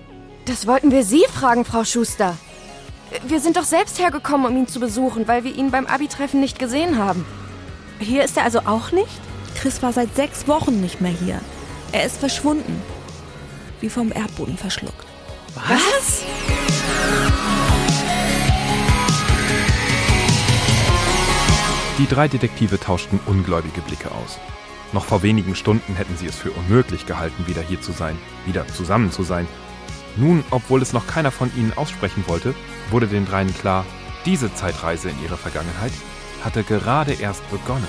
das 0.46 0.66
wollten 0.68 0.92
wir 0.92 1.04
Sie 1.04 1.24
fragen, 1.32 1.64
Frau 1.66 1.84
Schuster. 1.84 2.36
Wir 3.28 3.40
sind 3.40 3.58
doch 3.58 3.64
selbst 3.64 4.00
hergekommen, 4.00 4.48
um 4.52 4.58
ihn 4.58 4.68
zu 4.68 4.80
besuchen, 4.80 5.28
weil 5.28 5.44
wir 5.44 5.56
ihn 5.56 5.70
beim 5.72 5.86
Abi-Treffen 5.86 6.40
nicht 6.40 6.58
gesehen 6.60 6.98
haben. 6.98 7.26
Hier 8.02 8.24
ist 8.24 8.36
er 8.36 8.44
also 8.44 8.62
auch 8.66 8.92
nicht? 8.92 9.22
Chris 9.56 9.84
war 9.84 9.94
seit 9.94 10.16
sechs 10.16 10.48
Wochen 10.48 10.82
nicht 10.82 11.02
mehr 11.02 11.12
hier. 11.12 11.40
Er 11.92 12.04
ist 12.04 12.18
verschwunden. 12.18 12.82
Wie 13.80 13.90
vom 13.90 14.12
Erdboden 14.12 14.58
verschluckt. 14.58 15.06
Was? 15.54 16.24
Die 22.00 22.08
drei 22.08 22.28
Detektive 22.28 22.80
tauschten 22.80 23.20
ungläubige 23.28 23.82
Blicke 23.82 24.10
aus. 24.10 24.40
Noch 24.94 25.06
vor 25.06 25.22
wenigen 25.22 25.56
Stunden 25.56 25.94
hätten 25.94 26.18
sie 26.18 26.26
es 26.26 26.36
für 26.36 26.52
unmöglich 26.52 27.06
gehalten, 27.06 27.46
wieder 27.46 27.62
hier 27.62 27.82
zu 27.82 27.92
sein, 27.92 28.18
wieder 28.48 28.68
zusammen 28.68 29.12
zu 29.12 29.22
sein. 29.22 29.48
Nun, 30.18 30.44
obwohl 30.50 30.82
es 30.82 30.92
noch 30.92 31.06
keiner 31.06 31.30
von 31.30 31.52
ihnen 31.56 31.78
aussprechen 31.78 32.24
wollte, 32.26 32.56
wurde 32.90 33.06
den 33.06 33.28
dreien 33.28 33.54
klar, 33.54 33.86
diese 34.26 34.54
Zeitreise 34.56 35.10
in 35.10 35.24
ihre 35.24 35.38
Vergangenheit 35.38 35.94
hatte 36.44 36.64
gerade 36.64 37.14
erst 37.14 37.50
begonnen. 37.50 37.88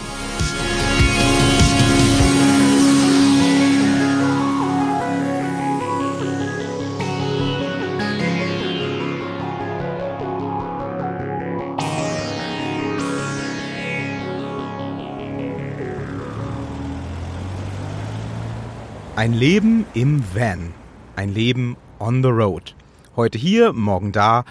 Ein 19.14 19.34
Leben 19.34 19.86
im 19.94 20.24
Van. 20.34 20.74
Ein 21.14 21.32
Leben 21.32 21.76
on 22.00 22.22
the 22.24 22.28
road. 22.28 22.74
Heute 23.14 23.38
hier, 23.38 23.72
morgen 23.72 24.10
da, 24.10 24.44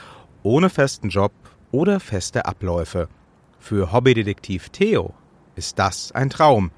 ohne 0.43 0.69
festen 0.69 1.09
Job 1.09 1.33
oder 1.71 1.99
feste 1.99 2.45
Abläufe. 2.45 3.09
Für 3.61 3.93
Hobbydetektiv 3.93 4.69
Theo 4.69 5.13
ist 5.55 5.77
das 5.77 6.11
ein 6.11 6.31
Traum. 6.31 6.71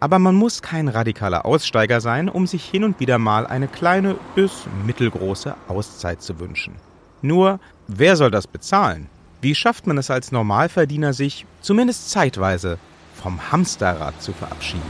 Aber 0.00 0.18
man 0.18 0.34
muss 0.34 0.60
kein 0.60 0.88
radikaler 0.88 1.46
Aussteiger 1.46 2.00
sein, 2.00 2.28
um 2.28 2.48
sich 2.48 2.64
hin 2.64 2.82
und 2.82 2.98
wieder 2.98 3.18
mal 3.18 3.46
eine 3.46 3.68
kleine 3.68 4.16
bis 4.34 4.64
mittelgroße 4.84 5.54
Auszeit 5.68 6.20
zu 6.20 6.40
wünschen. 6.40 6.74
Nur, 7.22 7.60
wer 7.86 8.16
soll 8.16 8.32
das 8.32 8.48
bezahlen? 8.48 9.08
Wie 9.40 9.54
schafft 9.54 9.86
man 9.86 9.98
es 9.98 10.10
als 10.10 10.32
Normalverdiener, 10.32 11.12
sich, 11.12 11.46
zumindest 11.60 12.10
zeitweise, 12.10 12.78
vom 13.14 13.52
Hamsterrad 13.52 14.20
zu 14.20 14.32
verabschieden? 14.32 14.82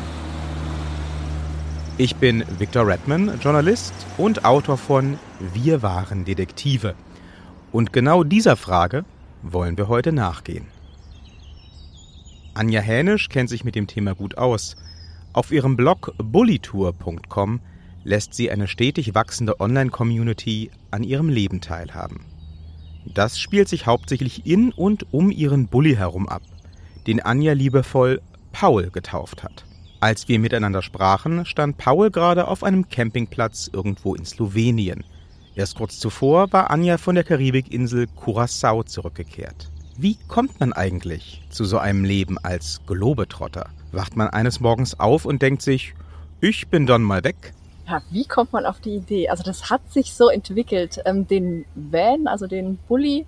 Ich 1.98 2.16
bin 2.16 2.44
Victor 2.58 2.88
Redman, 2.88 3.38
Journalist 3.42 3.92
und 4.16 4.46
Autor 4.46 4.78
von 4.78 5.18
Wir 5.38 5.82
waren 5.82 6.24
Detektive. 6.24 6.94
Und 7.72 7.92
genau 7.92 8.24
dieser 8.24 8.56
Frage 8.56 9.04
wollen 9.42 9.76
wir 9.76 9.88
heute 9.88 10.12
nachgehen. 10.12 10.79
Anja 12.54 12.80
Hänisch 12.80 13.28
kennt 13.28 13.48
sich 13.48 13.64
mit 13.64 13.74
dem 13.74 13.86
Thema 13.86 14.14
gut 14.14 14.36
aus. 14.36 14.76
Auf 15.32 15.52
ihrem 15.52 15.76
Blog 15.76 16.14
bullytour.com 16.18 17.60
lässt 18.02 18.34
sie 18.34 18.50
eine 18.50 18.66
stetig 18.66 19.14
wachsende 19.14 19.60
Online-Community 19.60 20.70
an 20.90 21.04
ihrem 21.04 21.28
Leben 21.28 21.60
teilhaben. 21.60 22.20
Das 23.06 23.38
spielt 23.38 23.68
sich 23.68 23.86
hauptsächlich 23.86 24.46
in 24.46 24.72
und 24.72 25.12
um 25.12 25.30
ihren 25.30 25.68
Bully 25.68 25.94
herum 25.94 26.28
ab, 26.28 26.42
den 27.06 27.20
Anja 27.20 27.52
liebevoll 27.52 28.20
Paul 28.52 28.90
getauft 28.90 29.42
hat. 29.42 29.64
Als 30.00 30.28
wir 30.28 30.38
miteinander 30.38 30.82
sprachen, 30.82 31.44
stand 31.44 31.76
Paul 31.76 32.10
gerade 32.10 32.48
auf 32.48 32.64
einem 32.64 32.88
Campingplatz 32.88 33.70
irgendwo 33.72 34.14
in 34.14 34.24
Slowenien. 34.24 35.04
Erst 35.54 35.76
kurz 35.76 35.98
zuvor 35.98 36.52
war 36.52 36.70
Anja 36.70 36.96
von 36.96 37.14
der 37.14 37.24
Karibikinsel 37.24 38.06
Curacao 38.06 38.82
zurückgekehrt. 38.82 39.70
Wie 40.02 40.16
kommt 40.28 40.60
man 40.60 40.72
eigentlich 40.72 41.42
zu 41.50 41.66
so 41.66 41.76
einem 41.76 42.04
Leben 42.04 42.38
als 42.38 42.80
Globetrotter? 42.86 43.66
Wacht 43.92 44.16
man 44.16 44.28
eines 44.28 44.58
Morgens 44.58 44.98
auf 44.98 45.26
und 45.26 45.42
denkt 45.42 45.60
sich, 45.60 45.92
ich 46.40 46.68
bin 46.68 46.86
dann 46.86 47.02
mal 47.02 47.22
weg? 47.22 47.52
Ja, 47.86 48.00
wie 48.08 48.24
kommt 48.24 48.54
man 48.54 48.64
auf 48.64 48.80
die 48.80 48.94
Idee? 48.94 49.28
Also 49.28 49.42
das 49.42 49.68
hat 49.68 49.82
sich 49.92 50.14
so 50.14 50.30
entwickelt. 50.30 51.02
Ähm, 51.04 51.28
den 51.28 51.66
Van, 51.74 52.28
also 52.28 52.46
den 52.46 52.78
Bulli, 52.88 53.26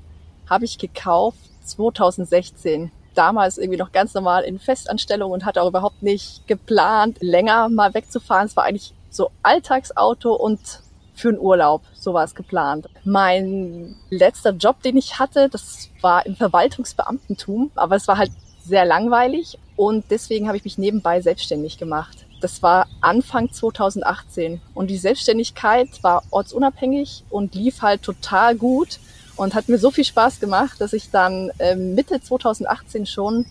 habe 0.48 0.64
ich 0.64 0.78
gekauft 0.78 1.40
2016. 1.64 2.90
Damals 3.14 3.58
irgendwie 3.58 3.78
noch 3.78 3.92
ganz 3.92 4.14
normal 4.14 4.42
in 4.44 4.58
Festanstellung 4.58 5.30
und 5.30 5.44
hatte 5.44 5.60
auch 5.60 5.68
überhaupt 5.68 6.02
nicht 6.02 6.46
geplant, 6.46 7.18
länger 7.20 7.68
mal 7.68 7.92
wegzufahren. 7.92 8.46
Es 8.46 8.56
war 8.56 8.64
eigentlich 8.64 8.94
so 9.10 9.30
Alltagsauto 9.42 10.32
und 10.32 10.81
für 11.14 11.28
einen 11.28 11.38
Urlaub, 11.38 11.82
so 11.94 12.14
war 12.14 12.26
geplant. 12.28 12.88
Mein 13.04 13.96
letzter 14.10 14.50
Job, 14.52 14.82
den 14.82 14.96
ich 14.96 15.18
hatte, 15.18 15.48
das 15.48 15.90
war 16.00 16.24
im 16.26 16.36
Verwaltungsbeamtentum, 16.36 17.70
aber 17.74 17.96
es 17.96 18.08
war 18.08 18.18
halt 18.18 18.30
sehr 18.64 18.84
langweilig 18.84 19.58
und 19.76 20.04
deswegen 20.10 20.46
habe 20.46 20.56
ich 20.56 20.64
mich 20.64 20.78
nebenbei 20.78 21.20
selbstständig 21.20 21.78
gemacht. 21.78 22.26
Das 22.40 22.62
war 22.62 22.86
Anfang 23.00 23.52
2018 23.52 24.60
und 24.74 24.88
die 24.88 24.98
Selbstständigkeit 24.98 25.88
war 26.02 26.24
ortsunabhängig 26.30 27.24
und 27.30 27.54
lief 27.54 27.82
halt 27.82 28.02
total 28.02 28.56
gut 28.56 28.98
und 29.36 29.54
hat 29.54 29.68
mir 29.68 29.78
so 29.78 29.90
viel 29.90 30.04
Spaß 30.04 30.40
gemacht, 30.40 30.80
dass 30.80 30.92
ich 30.92 31.10
dann 31.10 31.50
ähm, 31.58 31.94
Mitte 31.94 32.20
2018 32.20 33.06
schon 33.06 33.46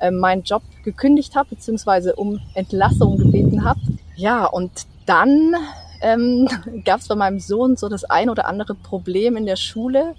ähm, 0.00 0.18
meinen 0.18 0.42
Job 0.42 0.62
gekündigt 0.84 1.34
habe, 1.36 1.50
beziehungsweise 1.50 2.14
um 2.14 2.40
Entlassung 2.54 3.18
gebeten 3.18 3.64
habe. 3.64 3.80
Ja, 4.14 4.46
und 4.46 4.70
dann 5.06 5.54
ähm, 6.00 6.48
gab 6.84 7.00
es 7.00 7.08
bei 7.08 7.14
meinem 7.14 7.40
Sohn 7.40 7.76
so 7.76 7.88
das 7.88 8.04
ein 8.04 8.30
oder 8.30 8.46
andere 8.46 8.74
Problem 8.74 9.36
in 9.36 9.46
der 9.46 9.56
Schule, 9.56 10.14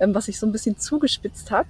ähm, 0.00 0.14
was 0.14 0.26
sich 0.26 0.38
so 0.38 0.46
ein 0.46 0.52
bisschen 0.52 0.78
zugespitzt 0.78 1.50
hat. 1.50 1.66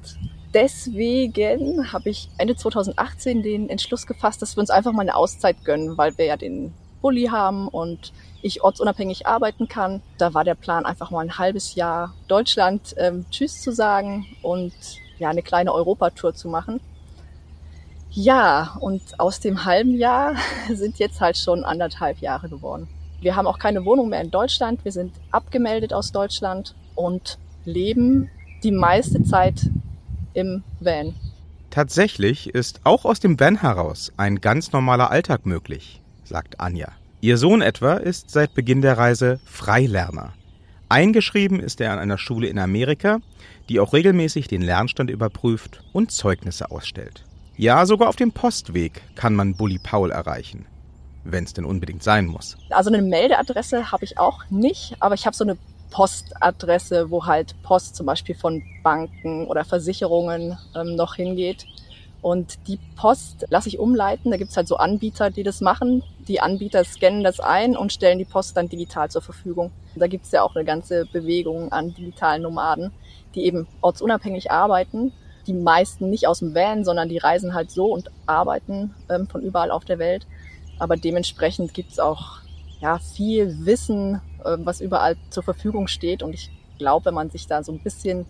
Deswegen 0.52 1.92
habe 1.92 2.10
ich 2.10 2.28
Ende 2.38 2.54
2018 2.54 3.42
den 3.42 3.68
Entschluss 3.68 4.06
gefasst, 4.06 4.40
dass 4.40 4.56
wir 4.56 4.60
uns 4.60 4.70
einfach 4.70 4.92
mal 4.92 5.02
eine 5.02 5.16
Auszeit 5.16 5.64
gönnen, 5.64 5.98
weil 5.98 6.16
wir 6.16 6.26
ja 6.26 6.36
den 6.36 6.72
Bulli 7.02 7.24
haben 7.24 7.68
und 7.68 8.12
ich 8.40 8.62
ortsunabhängig 8.62 9.26
arbeiten 9.26 9.68
kann. 9.68 10.00
Da 10.16 10.32
war 10.32 10.44
der 10.44 10.54
Plan, 10.54 10.86
einfach 10.86 11.10
mal 11.10 11.20
ein 11.20 11.38
halbes 11.38 11.74
Jahr 11.74 12.14
Deutschland 12.28 12.94
ähm, 12.98 13.26
Tschüss 13.30 13.60
zu 13.62 13.72
sagen 13.72 14.26
und 14.42 14.72
ja, 15.18 15.28
eine 15.28 15.42
kleine 15.42 15.72
Europatour 15.72 16.34
zu 16.34 16.48
machen. 16.48 16.80
Ja, 18.10 18.76
und 18.80 19.18
aus 19.18 19.40
dem 19.40 19.64
halben 19.64 19.96
Jahr 19.96 20.36
sind 20.72 20.98
jetzt 21.00 21.20
halt 21.20 21.36
schon 21.36 21.64
anderthalb 21.64 22.18
Jahre 22.18 22.48
geworden. 22.48 22.88
Wir 23.24 23.36
haben 23.36 23.46
auch 23.46 23.58
keine 23.58 23.86
Wohnung 23.86 24.10
mehr 24.10 24.20
in 24.20 24.30
Deutschland. 24.30 24.84
Wir 24.84 24.92
sind 24.92 25.14
abgemeldet 25.30 25.94
aus 25.94 26.12
Deutschland 26.12 26.74
und 26.94 27.38
leben 27.64 28.28
die 28.62 28.70
meiste 28.70 29.22
Zeit 29.22 29.70
im 30.34 30.62
Van. 30.78 31.14
Tatsächlich 31.70 32.50
ist 32.50 32.82
auch 32.84 33.06
aus 33.06 33.20
dem 33.20 33.40
Van 33.40 33.62
heraus 33.62 34.12
ein 34.18 34.42
ganz 34.42 34.72
normaler 34.72 35.10
Alltag 35.10 35.46
möglich, 35.46 36.02
sagt 36.24 36.60
Anja. 36.60 36.88
Ihr 37.22 37.38
Sohn 37.38 37.62
etwa 37.62 37.94
ist 37.94 38.28
seit 38.28 38.52
Beginn 38.52 38.82
der 38.82 38.98
Reise 38.98 39.40
Freilerner. 39.46 40.34
Eingeschrieben 40.90 41.60
ist 41.60 41.80
er 41.80 41.92
an 41.92 42.00
einer 42.00 42.18
Schule 42.18 42.48
in 42.48 42.58
Amerika, 42.58 43.20
die 43.70 43.80
auch 43.80 43.94
regelmäßig 43.94 44.48
den 44.48 44.60
Lernstand 44.60 45.08
überprüft 45.08 45.82
und 45.94 46.12
Zeugnisse 46.12 46.70
ausstellt. 46.70 47.24
Ja, 47.56 47.86
sogar 47.86 48.10
auf 48.10 48.16
dem 48.16 48.32
Postweg 48.32 49.00
kann 49.14 49.34
man 49.34 49.54
Bully 49.54 49.80
Paul 49.82 50.10
erreichen, 50.10 50.66
wenn 51.24 51.44
es 51.44 51.54
denn 51.54 51.64
unbedingt 51.64 52.02
sein 52.02 52.26
muss. 52.26 52.56
Also 52.70 52.90
eine 52.90 53.02
Meldeadresse 53.02 53.90
habe 53.90 54.04
ich 54.04 54.18
auch 54.18 54.44
nicht, 54.50 54.94
aber 55.00 55.14
ich 55.14 55.26
habe 55.26 55.34
so 55.34 55.44
eine 55.44 55.56
Postadresse, 55.90 57.10
wo 57.10 57.24
halt 57.26 57.54
Post 57.62 57.94
zum 57.96 58.06
Beispiel 58.06 58.34
von 58.34 58.62
Banken 58.82 59.46
oder 59.46 59.64
Versicherungen 59.64 60.58
ähm, 60.74 60.96
noch 60.96 61.14
hingeht. 61.14 61.66
Und 62.20 62.66
die 62.68 62.78
Post 62.96 63.46
lasse 63.50 63.68
ich 63.68 63.78
umleiten. 63.78 64.30
Da 64.30 64.38
gibt's 64.38 64.56
halt 64.56 64.66
so 64.66 64.76
Anbieter, 64.76 65.30
die 65.30 65.42
das 65.42 65.60
machen. 65.60 66.02
Die 66.26 66.40
Anbieter 66.40 66.82
scannen 66.82 67.22
das 67.22 67.38
ein 67.38 67.76
und 67.76 67.92
stellen 67.92 68.18
die 68.18 68.24
Post 68.24 68.56
dann 68.56 68.68
digital 68.68 69.10
zur 69.10 69.22
Verfügung. 69.22 69.70
Da 69.94 70.06
gibt's 70.06 70.32
ja 70.32 70.42
auch 70.42 70.56
eine 70.56 70.64
ganze 70.64 71.04
Bewegung 71.04 71.70
an 71.70 71.94
digitalen 71.94 72.42
Nomaden, 72.42 72.92
die 73.34 73.44
eben 73.44 73.68
ortsunabhängig 73.82 74.50
arbeiten. 74.50 75.12
Die 75.46 75.52
meisten 75.52 76.08
nicht 76.08 76.26
aus 76.26 76.38
dem 76.38 76.54
Van, 76.54 76.84
sondern 76.84 77.08
die 77.08 77.18
reisen 77.18 77.54
halt 77.54 77.70
so 77.70 77.92
und 77.92 78.10
arbeiten 78.26 78.94
ähm, 79.10 79.28
von 79.28 79.42
überall 79.42 79.70
auf 79.70 79.84
der 79.84 79.98
Welt. 79.98 80.26
Aber 80.78 80.96
dementsprechend 80.96 81.74
gibt's 81.74 81.98
auch 81.98 82.40
ja, 82.80 82.98
viel 82.98 83.64
Wissen, 83.64 84.20
äh, 84.44 84.56
was 84.58 84.80
überall 84.80 85.16
zur 85.30 85.42
Verfügung 85.42 85.86
steht. 85.86 86.22
Und 86.22 86.34
ich 86.34 86.50
glaube, 86.78 87.06
wenn 87.06 87.14
man 87.14 87.30
sich 87.30 87.46
da 87.46 87.62
so 87.62 87.72
ein 87.72 87.80
bisschen 87.80 88.26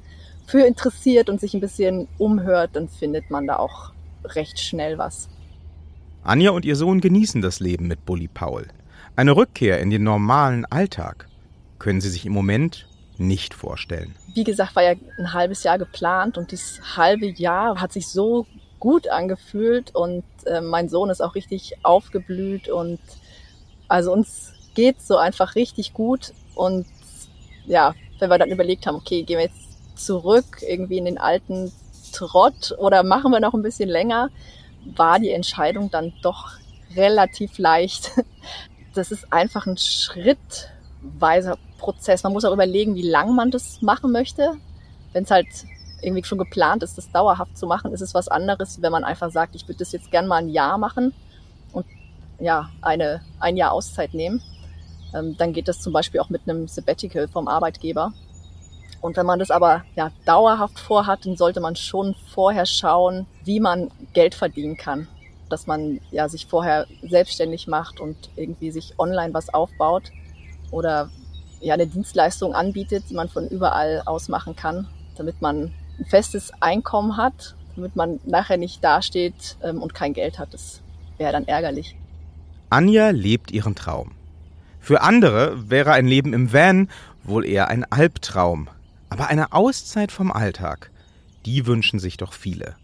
für 0.46 0.66
interessiert 0.66 1.28
und 1.28 1.40
sich 1.40 1.54
ein 1.54 1.60
bisschen 1.60 2.08
umhört, 2.18 2.70
dann 2.74 2.88
findet 2.88 3.30
man 3.30 3.46
da 3.46 3.56
auch 3.56 3.92
recht 4.24 4.58
schnell 4.60 4.98
was. 4.98 5.28
Anja 6.22 6.50
und 6.50 6.64
ihr 6.64 6.76
Sohn 6.76 7.00
genießen 7.00 7.42
das 7.42 7.60
Leben 7.60 7.86
mit 7.86 8.04
Bully 8.04 8.28
Paul. 8.28 8.66
Eine 9.16 9.36
Rückkehr 9.36 9.80
in 9.80 9.90
den 9.90 10.02
normalen 10.02 10.64
Alltag 10.66 11.28
können 11.78 12.00
sie 12.00 12.08
sich 12.08 12.26
im 12.26 12.32
Moment 12.32 12.88
nicht 13.18 13.54
vorstellen. 13.54 14.14
Wie 14.34 14.44
gesagt, 14.44 14.74
war 14.74 14.82
ja 14.82 14.94
ein 15.18 15.32
halbes 15.32 15.62
Jahr 15.62 15.78
geplant 15.78 16.38
und 16.38 16.50
dieses 16.50 16.96
halbe 16.96 17.26
Jahr 17.26 17.80
hat 17.80 17.92
sich 17.92 18.08
so 18.08 18.46
gut 18.84 19.08
angefühlt 19.08 19.94
und 19.94 20.24
äh, 20.44 20.60
mein 20.60 20.90
Sohn 20.90 21.08
ist 21.08 21.22
auch 21.22 21.34
richtig 21.34 21.78
aufgeblüht 21.84 22.68
und 22.68 23.00
also 23.88 24.12
uns 24.12 24.52
geht's 24.74 25.08
so 25.08 25.16
einfach 25.16 25.54
richtig 25.54 25.94
gut 25.94 26.34
und 26.54 26.86
ja, 27.64 27.94
wenn 28.18 28.28
wir 28.28 28.36
dann 28.36 28.50
überlegt 28.50 28.86
haben, 28.86 28.96
okay, 28.96 29.22
gehen 29.22 29.38
wir 29.38 29.46
jetzt 29.46 29.96
zurück 29.96 30.58
irgendwie 30.60 30.98
in 30.98 31.06
den 31.06 31.16
alten 31.16 31.72
Trott 32.12 32.74
oder 32.76 33.02
machen 33.04 33.32
wir 33.32 33.40
noch 33.40 33.54
ein 33.54 33.62
bisschen 33.62 33.88
länger, 33.88 34.28
war 34.84 35.18
die 35.18 35.30
Entscheidung 35.30 35.90
dann 35.90 36.12
doch 36.22 36.50
relativ 36.94 37.56
leicht. 37.58 38.10
Das 38.96 39.10
ist 39.10 39.32
einfach 39.32 39.66
ein 39.66 39.76
schrittweiser 39.76 41.58
Prozess. 41.78 42.22
Man 42.22 42.32
muss 42.32 42.44
auch 42.44 42.52
überlegen, 42.52 42.94
wie 42.94 43.02
lang 43.02 43.34
man 43.34 43.50
das 43.50 43.82
machen 43.82 44.12
möchte. 44.12 44.52
Wenn 45.12 45.24
es 45.24 45.32
halt 45.32 45.48
irgendwie 46.04 46.24
schon 46.24 46.38
geplant 46.38 46.82
ist, 46.82 46.98
das 46.98 47.10
dauerhaft 47.10 47.56
zu 47.56 47.66
machen, 47.66 47.92
ist 47.92 48.00
es 48.00 48.14
was 48.14 48.28
anderes, 48.28 48.82
wenn 48.82 48.92
man 48.92 49.04
einfach 49.04 49.30
sagt, 49.30 49.54
ich 49.54 49.66
würde 49.66 49.78
das 49.78 49.92
jetzt 49.92 50.10
gern 50.10 50.26
mal 50.26 50.36
ein 50.36 50.48
Jahr 50.48 50.78
machen 50.78 51.12
und 51.72 51.86
ja, 52.38 52.70
eine, 52.82 53.20
ein 53.40 53.56
Jahr 53.56 53.72
Auszeit 53.72 54.14
nehmen. 54.14 54.42
Ähm, 55.14 55.36
dann 55.36 55.52
geht 55.52 55.68
das 55.68 55.80
zum 55.80 55.92
Beispiel 55.92 56.20
auch 56.20 56.30
mit 56.30 56.42
einem 56.48 56.68
Sabbatical 56.68 57.28
vom 57.28 57.48
Arbeitgeber. 57.48 58.12
Und 59.00 59.16
wenn 59.16 59.26
man 59.26 59.38
das 59.38 59.50
aber 59.50 59.84
ja, 59.96 60.10
dauerhaft 60.24 60.78
vorhat, 60.78 61.26
dann 61.26 61.36
sollte 61.36 61.60
man 61.60 61.76
schon 61.76 62.14
vorher 62.32 62.66
schauen, 62.66 63.26
wie 63.44 63.60
man 63.60 63.90
Geld 64.14 64.34
verdienen 64.34 64.76
kann. 64.76 65.08
Dass 65.50 65.66
man 65.66 66.00
ja, 66.10 66.28
sich 66.28 66.46
vorher 66.46 66.86
selbstständig 67.02 67.66
macht 67.66 68.00
und 68.00 68.16
irgendwie 68.34 68.70
sich 68.70 68.98
online 68.98 69.34
was 69.34 69.52
aufbaut 69.52 70.04
oder 70.70 71.10
ja, 71.60 71.74
eine 71.74 71.86
Dienstleistung 71.86 72.54
anbietet, 72.54 73.04
die 73.10 73.14
man 73.14 73.28
von 73.28 73.46
überall 73.48 74.02
aus 74.06 74.28
machen 74.28 74.56
kann, 74.56 74.88
damit 75.16 75.40
man 75.40 75.72
ein 75.98 76.06
festes 76.06 76.52
Einkommen 76.60 77.16
hat, 77.16 77.56
damit 77.76 77.96
man 77.96 78.20
nachher 78.24 78.56
nicht 78.56 78.82
dasteht 78.82 79.56
ähm, 79.62 79.82
und 79.82 79.94
kein 79.94 80.12
Geld 80.12 80.38
hat. 80.38 80.54
Das 80.54 80.80
wäre 81.18 81.32
dann 81.32 81.46
ärgerlich. 81.46 81.96
Anja 82.70 83.10
lebt 83.10 83.50
ihren 83.50 83.74
Traum. 83.74 84.12
Für 84.80 85.02
andere 85.02 85.70
wäre 85.70 85.92
ein 85.92 86.06
Leben 86.06 86.32
im 86.32 86.52
Van 86.52 86.88
wohl 87.22 87.46
eher 87.46 87.68
ein 87.68 87.84
Albtraum. 87.84 88.68
Aber 89.08 89.28
eine 89.28 89.52
Auszeit 89.52 90.12
vom 90.12 90.32
Alltag, 90.32 90.90
die 91.46 91.66
wünschen 91.66 91.98
sich 91.98 92.16
doch 92.16 92.32
viele. 92.32 92.76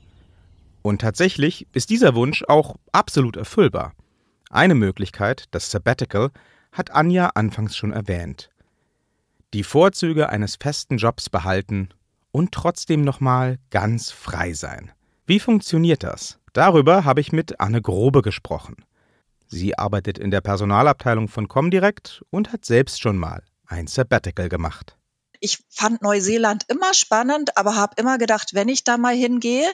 Und 0.82 1.00
tatsächlich 1.00 1.66
ist 1.72 1.90
dieser 1.90 2.14
Wunsch 2.14 2.44
auch 2.48 2.76
absolut 2.92 3.36
erfüllbar. 3.36 3.92
Eine 4.48 4.74
Möglichkeit, 4.74 5.44
das 5.50 5.70
Sabbatical, 5.70 6.30
hat 6.72 6.92
Anja 6.92 7.30
anfangs 7.34 7.76
schon 7.76 7.92
erwähnt. 7.92 8.50
Die 9.52 9.64
Vorzüge 9.64 10.28
eines 10.28 10.56
festen 10.56 10.96
Jobs 10.96 11.28
behalten 11.28 11.88
und 12.32 12.52
trotzdem 12.52 13.02
nochmal 13.02 13.58
ganz 13.70 14.10
frei 14.10 14.52
sein. 14.52 14.92
Wie 15.26 15.40
funktioniert 15.40 16.02
das? 16.02 16.38
Darüber 16.52 17.04
habe 17.04 17.20
ich 17.20 17.32
mit 17.32 17.60
Anne 17.60 17.82
Grobe 17.82 18.22
gesprochen. 18.22 18.84
Sie 19.46 19.76
arbeitet 19.78 20.18
in 20.18 20.30
der 20.30 20.40
Personalabteilung 20.40 21.28
von 21.28 21.48
Comdirect 21.48 22.22
und 22.30 22.52
hat 22.52 22.64
selbst 22.64 23.00
schon 23.00 23.16
mal 23.16 23.42
ein 23.66 23.86
Sabbatical 23.86 24.48
gemacht 24.48 24.96
ich 25.40 25.58
fand 25.70 26.02
Neuseeland 26.02 26.64
immer 26.68 26.94
spannend, 26.94 27.56
aber 27.56 27.74
habe 27.74 27.94
immer 27.96 28.18
gedacht, 28.18 28.54
wenn 28.54 28.68
ich 28.68 28.84
da 28.84 28.98
mal 28.98 29.14
hingehe, 29.14 29.68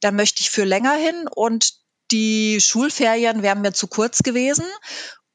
dann 0.00 0.14
möchte 0.14 0.42
ich 0.42 0.50
für 0.50 0.64
länger 0.64 0.94
hin 0.94 1.26
und 1.34 1.74
die 2.10 2.60
Schulferien 2.60 3.42
wären 3.42 3.62
mir 3.62 3.72
zu 3.72 3.86
kurz 3.86 4.22
gewesen. 4.22 4.64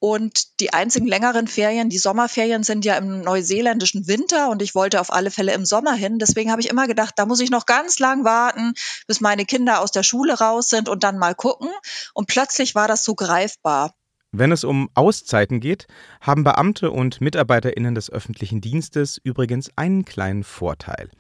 Und 0.04 0.60
die 0.60 0.74
einzigen 0.74 1.08
längeren 1.08 1.48
Ferien, 1.48 1.88
die 1.88 1.98
Sommerferien 1.98 2.64
sind 2.64 2.84
ja 2.84 2.98
im 2.98 3.22
neuseeländischen 3.22 4.06
Winter 4.06 4.50
und 4.50 4.62
ich 4.62 4.76
wollte 4.76 5.00
auf 5.00 5.14
alle 5.14 5.32
Fälle 5.32 5.54
im 5.54 5.64
Sommer 5.64 5.94
hin. 5.94 6.20
Deswegen 6.20 6.52
habe 6.52 6.60
ich 6.60 6.70
immer 6.70 6.88
gedacht, 6.88 7.14
da 7.16 7.26
muss 7.26 7.40
ich 7.40 7.50
noch 7.50 7.66
ganz 7.66 8.00
lang 8.00 8.26
warten, 8.26 8.74
bis 9.08 9.22
meine 9.22 9.46
Kinder 9.46 9.80
aus 9.80 9.92
der 9.92 10.04
Schule 10.04 10.38
raus 10.38 10.68
sind 10.68 10.90
und 10.90 11.06
dann 11.06 11.18
mal 11.18 11.36
gucken. 11.36 11.70
Und 12.14 12.28
plötzlich 12.28 12.76
war 12.76 12.90
das 12.90 13.06
so 13.06 13.16
greifbar. 13.16 13.94
Wenn 14.34 14.52
es 14.52 14.66
um 14.66 14.90
Auszeiten 14.94 15.62
geht, 15.62 15.88
haben 16.20 16.44
Beamte 16.44 16.92
und 16.92 17.22
Mitarbeiterinnen 17.22 17.96
des 17.96 18.10
öffentlichen 18.10 18.60
Dienstes 18.60 19.22
übrigens 19.24 19.72
einen 19.78 20.04
kleinen 20.04 20.44
Vorteil. 20.44 21.12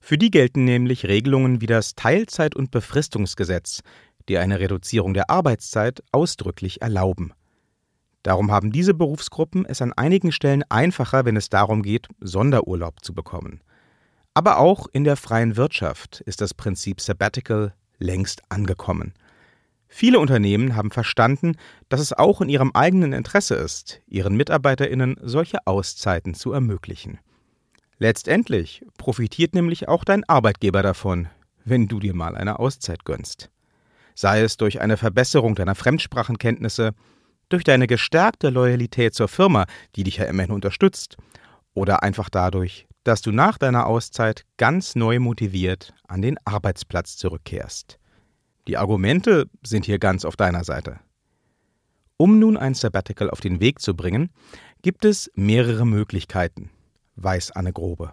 Für 0.00 0.16
die 0.16 0.30
gelten 0.30 0.64
nämlich 0.64 1.06
Regelungen 1.06 1.60
wie 1.60 1.66
das 1.66 1.96
Teilzeit- 1.96 2.54
und 2.54 2.70
Befristungsgesetz, 2.70 3.80
die 4.28 4.38
eine 4.38 4.60
Reduzierung 4.60 5.12
der 5.12 5.28
Arbeitszeit 5.28 6.04
ausdrücklich 6.12 6.82
erlauben. 6.82 7.32
Darum 8.28 8.50
haben 8.50 8.72
diese 8.72 8.92
Berufsgruppen 8.92 9.64
es 9.64 9.80
an 9.80 9.94
einigen 9.94 10.32
Stellen 10.32 10.62
einfacher, 10.68 11.24
wenn 11.24 11.38
es 11.38 11.48
darum 11.48 11.82
geht, 11.82 12.08
Sonderurlaub 12.20 13.02
zu 13.02 13.14
bekommen. 13.14 13.62
Aber 14.34 14.58
auch 14.58 14.86
in 14.92 15.04
der 15.04 15.16
freien 15.16 15.56
Wirtschaft 15.56 16.20
ist 16.26 16.42
das 16.42 16.52
Prinzip 16.52 17.00
Sabbatical 17.00 17.72
längst 17.96 18.42
angekommen. 18.50 19.14
Viele 19.86 20.18
Unternehmen 20.18 20.76
haben 20.76 20.90
verstanden, 20.90 21.56
dass 21.88 22.00
es 22.00 22.12
auch 22.12 22.42
in 22.42 22.50
ihrem 22.50 22.70
eigenen 22.74 23.14
Interesse 23.14 23.54
ist, 23.54 24.02
ihren 24.06 24.36
Mitarbeiterinnen 24.36 25.16
solche 25.22 25.66
Auszeiten 25.66 26.34
zu 26.34 26.52
ermöglichen. 26.52 27.20
Letztendlich 27.96 28.84
profitiert 28.98 29.54
nämlich 29.54 29.88
auch 29.88 30.04
dein 30.04 30.28
Arbeitgeber 30.28 30.82
davon, 30.82 31.28
wenn 31.64 31.88
du 31.88 31.98
dir 31.98 32.14
mal 32.14 32.36
eine 32.36 32.58
Auszeit 32.58 33.06
gönnst. 33.06 33.50
Sei 34.14 34.42
es 34.42 34.58
durch 34.58 34.82
eine 34.82 34.98
Verbesserung 34.98 35.54
deiner 35.54 35.74
Fremdsprachenkenntnisse, 35.74 36.92
durch 37.48 37.64
deine 37.64 37.86
gestärkte 37.86 38.50
Loyalität 38.50 39.14
zur 39.14 39.28
Firma, 39.28 39.66
die 39.96 40.04
dich 40.04 40.16
ja 40.16 40.24
immerhin 40.24 40.52
unterstützt, 40.52 41.16
oder 41.74 42.02
einfach 42.02 42.28
dadurch, 42.28 42.86
dass 43.04 43.22
du 43.22 43.32
nach 43.32 43.58
deiner 43.58 43.86
Auszeit 43.86 44.44
ganz 44.56 44.94
neu 44.94 45.18
motiviert 45.18 45.94
an 46.06 46.22
den 46.22 46.36
Arbeitsplatz 46.44 47.16
zurückkehrst. 47.16 47.98
Die 48.66 48.76
Argumente 48.76 49.48
sind 49.62 49.86
hier 49.86 49.98
ganz 49.98 50.24
auf 50.24 50.36
deiner 50.36 50.64
Seite. 50.64 51.00
Um 52.18 52.38
nun 52.38 52.56
ein 52.56 52.74
Sabbatical 52.74 53.30
auf 53.30 53.40
den 53.40 53.60
Weg 53.60 53.80
zu 53.80 53.94
bringen, 53.94 54.30
gibt 54.82 55.04
es 55.04 55.30
mehrere 55.34 55.86
Möglichkeiten, 55.86 56.70
weiß 57.16 57.52
Anne 57.52 57.72
Grobe. 57.72 58.12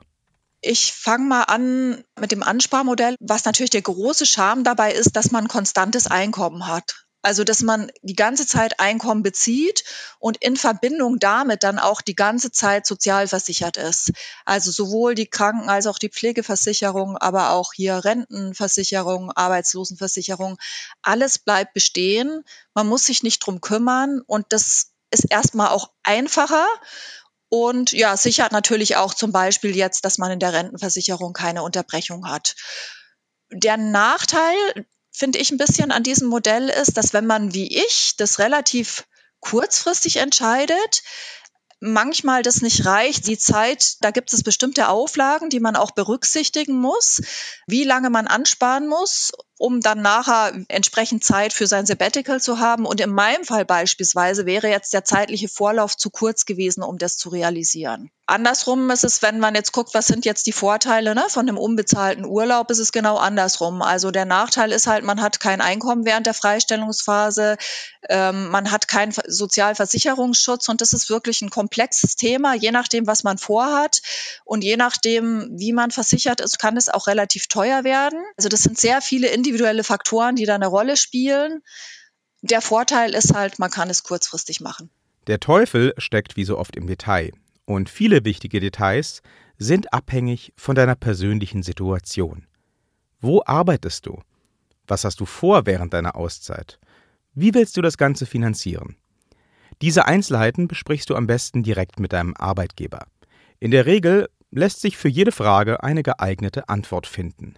Ich 0.62 0.93
fange 0.93 1.26
mal 1.26 1.43
an 1.43 2.04
mit 2.19 2.32
dem 2.32 2.41
Ansparmodell, 2.41 3.15
was 3.19 3.45
natürlich 3.45 3.69
der 3.69 3.82
große 3.82 4.26
Charme 4.26 4.63
dabei 4.63 4.93
ist, 4.93 5.15
dass 5.15 5.32
man 5.32 5.48
konstantes 5.48 6.08
Einkommen 6.08 6.67
hat. 6.67 7.05
Also, 7.25 7.43
dass 7.43 7.63
man 7.63 7.91
die 8.03 8.13
ganze 8.13 8.45
Zeit 8.45 8.79
Einkommen 8.79 9.23
bezieht 9.23 9.83
und 10.19 10.38
in 10.43 10.55
Verbindung 10.55 11.17
damit 11.17 11.63
dann 11.63 11.79
auch 11.79 12.01
die 12.01 12.15
ganze 12.15 12.51
Zeit 12.51 12.85
sozialversichert 12.85 13.77
ist. 13.77 14.11
Also 14.45 14.69
sowohl 14.69 15.15
die 15.15 15.25
Kranken- 15.25 15.67
als 15.67 15.88
auch 15.88 15.97
die 15.97 16.09
Pflegeversicherung, 16.09 17.17
aber 17.17 17.49
auch 17.49 17.73
hier 17.73 18.05
Rentenversicherung, 18.05 19.31
Arbeitslosenversicherung. 19.31 20.59
Alles 21.01 21.39
bleibt 21.39 21.73
bestehen. 21.73 22.43
Man 22.75 22.85
muss 22.85 23.07
sich 23.07 23.23
nicht 23.23 23.39
drum 23.39 23.59
kümmern 23.59 24.21
und 24.27 24.45
das 24.49 24.91
ist 25.09 25.25
erstmal 25.31 25.69
auch 25.69 25.89
einfacher. 26.03 26.67
Und 27.49 27.91
ja, 27.91 28.15
sichert 28.17 28.51
natürlich 28.51 28.97
auch 28.97 29.15
zum 29.15 29.31
Beispiel 29.31 29.75
jetzt, 29.75 30.05
dass 30.05 30.19
man 30.19 30.29
in 30.29 30.39
der 30.39 30.53
Rentenversicherung 30.53 31.33
keine 31.33 31.63
Unterbrechung 31.63 32.29
hat. 32.29 32.55
Der 33.49 33.77
Nachteil, 33.77 34.85
finde 35.15 35.39
ich 35.39 35.51
ein 35.51 35.58
bisschen 35.58 35.91
an 35.91 36.04
diesem 36.04 36.28
Modell 36.28 36.69
ist, 36.69 36.97
dass 36.97 37.13
wenn 37.13 37.25
man 37.25 37.54
wie 37.54 37.78
ich 37.78 38.15
das 38.17 38.39
relativ 38.39 39.06
kurzfristig 39.39 40.17
entscheidet, 40.17 41.04
manchmal 41.80 42.41
das 42.41 42.62
nicht 42.62 42.86
reicht. 42.86 43.28
Die 43.28 43.38
Zeit, 43.38 43.97
da 44.01 44.12
gibt 44.12 44.34
es 44.34 44.43
bestimmte 44.43 44.89
Auflagen, 44.89 45.49
die 45.49 45.60
man 45.60 45.75
auch 45.75 45.91
berücksichtigen 45.91 46.80
muss, 46.80 47.21
wie 47.67 47.84
lange 47.84 48.10
man 48.10 48.28
ansparen 48.28 48.88
muss, 48.88 49.32
um 49.58 49.82
dann 49.82 50.02
nachher 50.02 50.54
entsprechend 50.68 51.24
Zeit 51.24 51.54
für 51.54 51.68
sein 51.68 51.86
Sabbatical 51.86 52.41
zu 52.41 52.60
haben. 52.60 52.86
Und 52.86 53.00
in 53.00 53.12
meinem 53.12 53.46
Fall 53.46 53.65
beispielsweise 53.65 54.46
wäre 54.46 54.70
jetzt 54.70 54.94
der 54.94 55.06
zeitliche 55.06 55.48
Vorlauf 55.48 55.96
zu 55.96 56.10
kurz 56.10 56.46
gewesen, 56.46 56.84
um 56.84 56.98
das 56.98 57.18
zu 57.18 57.30
realisieren. 57.30 58.12
Andersrum 58.28 58.89
ist 58.89 59.04
es, 59.04 59.22
wenn 59.22 59.39
man 59.39 59.54
jetzt 59.54 59.72
guckt, 59.72 59.94
was 59.94 60.08
sind 60.08 60.26
jetzt 60.26 60.48
die 60.48 60.52
Vorteile 60.52 61.13
ne, 61.13 61.26
von 61.30 61.48
einem 61.48 61.60
unbezahlten 61.60 62.26
Urlaub, 62.26 62.72
ist 62.72 62.80
es 62.80 62.91
genau 62.91 63.18
andersrum. 63.18 63.84
Also 63.84 64.10
der 64.10 64.26
Nachteil 64.26 64.72
ist 64.72 64.88
halt, 64.88 65.04
man 65.04 65.22
hat 65.22 65.39
kein 65.39 65.62
Einkommen 65.62 66.06
während 66.06 66.26
der 66.26 66.34
Freistellungsphase, 66.34 67.58
ähm, 68.10 68.50
man 68.50 68.72
hat 68.72 68.88
keinen 68.88 69.13
Sozialversicherungsschutz 69.28 70.70
und 70.70 70.82
das 70.82 70.94
ist 70.94 71.12
wirklich 71.12 71.44
ein 71.44 71.52
komplexes 71.52 72.15
Thema. 72.15 72.56
Je 72.56 72.72
nachdem, 72.72 73.06
was 73.06 73.24
man 73.24 73.38
vorhat 73.38 74.02
und 74.44 74.63
je 74.63 74.76
nachdem, 74.76 75.48
wie 75.52 75.74
man 75.74 75.91
versichert 75.91 76.41
ist, 76.41 76.58
kann 76.58 76.78
es 76.78 76.89
auch 76.89 77.06
relativ 77.06 77.46
teuer 77.46 77.84
werden. 77.84 78.24
Also 78.38 78.50
das 78.50 78.63
sind 78.63 78.80
sehr 78.80 79.02
viele 79.02 79.28
individuelle 79.45 79.84
Faktoren, 79.84 80.36
die 80.36 80.45
da 80.45 80.55
eine 80.55 80.67
Rolle 80.67 80.97
spielen. 80.97 81.62
Der 82.41 82.62
Vorteil 82.62 83.13
ist 83.13 83.34
halt, 83.34 83.60
man 83.60 83.71
kann 83.71 83.89
es 83.89 84.03
kurzfristig 84.03 84.60
machen. 84.60 84.89
Der 85.27 85.39
Teufel 85.39 85.93
steckt 85.97 86.36
wie 86.36 86.43
so 86.43 86.58
oft 86.58 86.75
im 86.75 86.88
Detail. 86.88 87.31
Und 87.65 87.89
viele 87.89 88.25
wichtige 88.25 88.60
Details 88.60 89.21
sind 89.58 89.93
abhängig 89.93 90.53
von 90.55 90.75
deiner 90.75 90.95
persönlichen 90.95 91.63
Situation. 91.63 92.45
Wo 93.21 93.41
arbeitest 93.45 94.05
du? 94.05 94.21
Was 94.88 95.03
hast 95.03 95.19
du 95.19 95.25
vor 95.25 95.65
während 95.65 95.93
deiner 95.93 96.15
Auszeit? 96.15 96.79
Wie 97.34 97.53
willst 97.53 97.75
du 97.77 97.81
das 97.81 97.97
Ganze 97.97 98.25
finanzieren? 98.25 98.97
Diese 99.81 100.05
Einzelheiten 100.05 100.67
besprichst 100.67 101.10
du 101.10 101.15
am 101.15 101.27
besten 101.27 101.63
direkt 101.63 101.99
mit 101.99 102.13
deinem 102.13 102.36
Arbeitgeber. 102.36 103.08
In 103.60 103.71
der 103.71 103.86
Regel 103.86 104.29
lässt 104.51 104.81
sich 104.81 104.97
für 104.97 105.10
jede 105.10 105.31
Frage 105.31 105.84
eine 105.84 106.03
geeignete 106.03 106.69
Antwort 106.69 107.08
finden. 107.08 107.55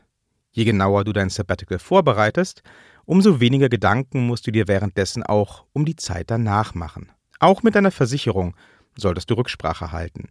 Je 0.58 0.64
genauer 0.64 1.04
du 1.04 1.14
dein 1.14 1.30
Sabbatical 1.30 1.78
vorbereitest, 1.78 2.64
umso 3.06 3.40
weniger 3.40 3.70
Gedanken 3.70 4.26
musst 4.26 4.48
du 4.48 4.52
dir 4.52 4.68
währenddessen 4.68 5.22
auch 5.22 5.66
um 5.72 5.86
die 5.86 5.96
Zeit 5.96 6.32
danach 6.32 6.74
machen. 6.74 7.12
Auch 7.40 7.62
mit 7.62 7.76
deiner 7.76 7.92
Versicherung 7.92 8.56
solltest 8.96 9.30
du 9.30 9.36
Rücksprache 9.36 9.92
halten. 9.92 10.30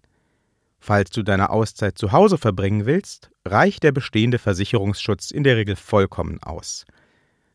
Falls 0.80 1.10
du 1.10 1.22
deine 1.22 1.50
Auszeit 1.50 1.96
zu 1.96 2.10
Hause 2.10 2.38
verbringen 2.38 2.86
willst, 2.86 3.30
reicht 3.44 3.84
der 3.84 3.92
bestehende 3.92 4.40
Versicherungsschutz 4.40 5.30
in 5.30 5.44
der 5.44 5.56
Regel 5.56 5.76
vollkommen 5.76 6.42
aus. 6.42 6.86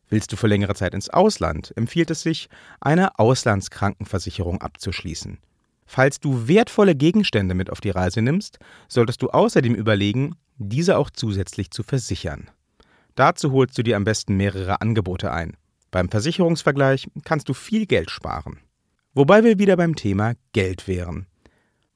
Willst 0.08 0.32
du 0.32 0.36
für 0.36 0.46
längere 0.46 0.74
Zeit 0.74 0.94
ins 0.94 1.10
Ausland, 1.10 1.74
empfiehlt 1.76 2.10
es 2.10 2.22
sich, 2.22 2.48
eine 2.80 3.18
Auslandskrankenversicherung 3.18 4.62
abzuschließen. 4.62 5.40
Falls 5.84 6.20
du 6.20 6.48
wertvolle 6.48 6.94
Gegenstände 6.94 7.54
mit 7.54 7.68
auf 7.68 7.82
die 7.82 7.90
Reise 7.90 8.22
nimmst, 8.22 8.60
solltest 8.88 9.20
du 9.20 9.28
außerdem 9.28 9.74
überlegen, 9.74 10.36
diese 10.56 10.96
auch 10.96 11.10
zusätzlich 11.10 11.70
zu 11.70 11.82
versichern. 11.82 12.48
Dazu 13.14 13.52
holst 13.52 13.76
du 13.76 13.82
dir 13.82 13.96
am 13.96 14.04
besten 14.04 14.36
mehrere 14.36 14.80
Angebote 14.80 15.32
ein. 15.32 15.56
Beim 15.90 16.08
Versicherungsvergleich 16.08 17.08
kannst 17.24 17.48
du 17.48 17.54
viel 17.54 17.86
Geld 17.86 18.10
sparen. 18.10 18.60
Wobei 19.14 19.44
wir 19.44 19.58
wieder 19.58 19.76
beim 19.76 19.94
Thema 19.94 20.34
Geld 20.52 20.88
wären. 20.88 21.26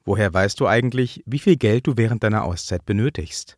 Woher 0.05 0.33
weißt 0.33 0.59
du 0.59 0.67
eigentlich, 0.67 1.23
wie 1.25 1.39
viel 1.39 1.57
Geld 1.57 1.87
du 1.87 1.97
während 1.97 2.23
deiner 2.23 2.43
Auszeit 2.43 2.85
benötigst? 2.85 3.57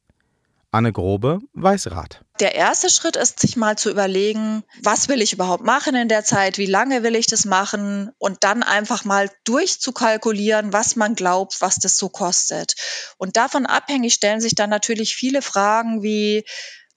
Anne 0.72 0.94
Grobe 0.94 1.40
weiß 1.54 1.92
Rat. 1.92 2.24
Der 2.40 2.54
erste 2.54 2.90
Schritt 2.90 3.16
ist, 3.16 3.40
sich 3.40 3.56
mal 3.56 3.76
zu 3.76 3.90
überlegen, 3.90 4.64
was 4.84 5.10
will 5.10 5.22
ich 5.22 5.34
überhaupt 5.34 5.64
machen 5.64 5.96
in 5.96 6.08
der 6.08 6.24
Zeit, 6.24 6.60
wie 6.60 6.68
lange 6.68 7.02
will 7.02 7.16
ich 7.16 7.26
das 7.26 7.46
machen 7.46 8.12
und 8.20 8.44
dann 8.44 8.62
einfach 8.62 9.04
mal 9.04 9.32
durchzukalkulieren, 9.46 10.72
was 10.72 10.96
man 10.96 11.16
glaubt, 11.16 11.60
was 11.60 11.78
das 11.78 11.98
so 11.98 12.08
kostet. 12.08 12.76
Und 13.18 13.36
davon 13.36 13.66
abhängig 13.66 14.14
stellen 14.14 14.42
sich 14.42 14.54
dann 14.54 14.70
natürlich 14.70 15.16
viele 15.16 15.42
Fragen 15.42 16.04
wie, 16.04 16.46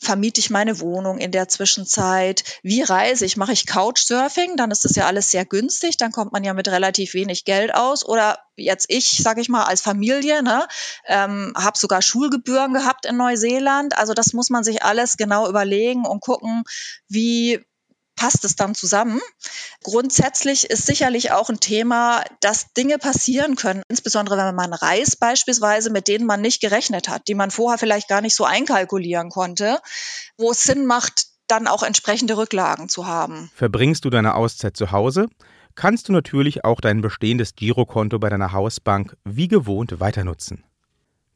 vermiete 0.03 0.41
ich 0.41 0.51
meine 0.51 0.81
Wohnung 0.81 1.19
in 1.19 1.31
der 1.31 1.49
Zwischenzeit? 1.49 2.45
Wie 2.63 2.83
reise 2.83 3.25
ich? 3.25 3.37
Mache 3.37 3.53
ich 3.53 3.67
Couchsurfing? 3.67 4.57
Dann 4.57 4.71
ist 4.71 4.85
das 4.85 4.97
ja 4.97 5.07
alles 5.07 5.31
sehr 5.31 5.45
günstig. 5.45 5.97
Dann 5.97 6.13
kommt 6.13 6.33
man 6.33 6.45
ja 6.45 6.55
mit 6.55 6.69
relativ 6.69 7.15
wenig 7.15 7.45
Geld 7.45 7.75
aus. 7.75 8.05
Oder 8.05 8.39
jetzt 8.57 8.87
ich, 8.89 9.23
sage 9.23 9.41
ich 9.41 9.49
mal, 9.49 9.65
als 9.65 9.81
Familie, 9.81 10.43
ne, 10.43 10.67
ähm, 11.07 11.53
habe 11.57 11.79
sogar 11.79 12.03
Schulgebühren 12.03 12.75
gehabt 12.75 13.07
in 13.07 13.17
Neuseeland. 13.17 13.97
Also 13.97 14.13
das 14.13 14.33
muss 14.33 14.51
man 14.51 14.65
sich 14.65 14.83
alles 14.83 15.17
genau 15.17 15.49
überlegen 15.49 16.05
und 16.05 16.21
gucken, 16.21 16.65
wie 17.09 17.65
passt 18.23 18.45
es 18.45 18.55
dann 18.55 18.77
zusammen. 18.77 19.21
Grundsätzlich 19.83 20.71
ist 20.71 20.87
sicherlich 20.87 21.33
auch 21.33 21.51
ein 21.51 21.59
Thema, 21.59 22.23
dass 22.39 22.73
Dinge 22.73 22.99
passieren 22.99 23.57
können, 23.57 23.83
insbesondere 23.89 24.37
wenn 24.37 24.55
man 24.55 24.73
reist 24.73 25.19
beispielsweise, 25.19 25.91
mit 25.91 26.07
denen 26.07 26.25
man 26.25 26.41
nicht 26.41 26.61
gerechnet 26.61 27.09
hat, 27.09 27.27
die 27.27 27.35
man 27.35 27.51
vorher 27.51 27.79
vielleicht 27.79 28.07
gar 28.07 28.21
nicht 28.21 28.37
so 28.37 28.45
einkalkulieren 28.45 29.29
konnte, 29.31 29.81
wo 30.39 30.53
es 30.53 30.63
Sinn 30.63 30.87
macht, 30.87 31.27
dann 31.49 31.67
auch 31.67 31.83
entsprechende 31.83 32.37
Rücklagen 32.37 32.89
zu 32.89 33.09
haben. 33.09 33.51
Verbringst 33.57 34.05
du 34.05 34.11
deine 34.11 34.37
Auszeit 34.37 34.77
zu 34.77 34.93
Hause? 34.93 35.27
kannst 35.75 36.09
du 36.09 36.13
natürlich 36.13 36.67
auch 36.67 36.83
dein 36.83 37.01
bestehendes 37.01 37.57
Girokonto 37.57 38.19
bei 38.19 38.29
deiner 38.29 38.53
Hausbank 38.53 39.17
wie 39.25 39.49
gewohnt 39.49 40.01
weiter 40.01 40.23
nutzen. 40.23 40.65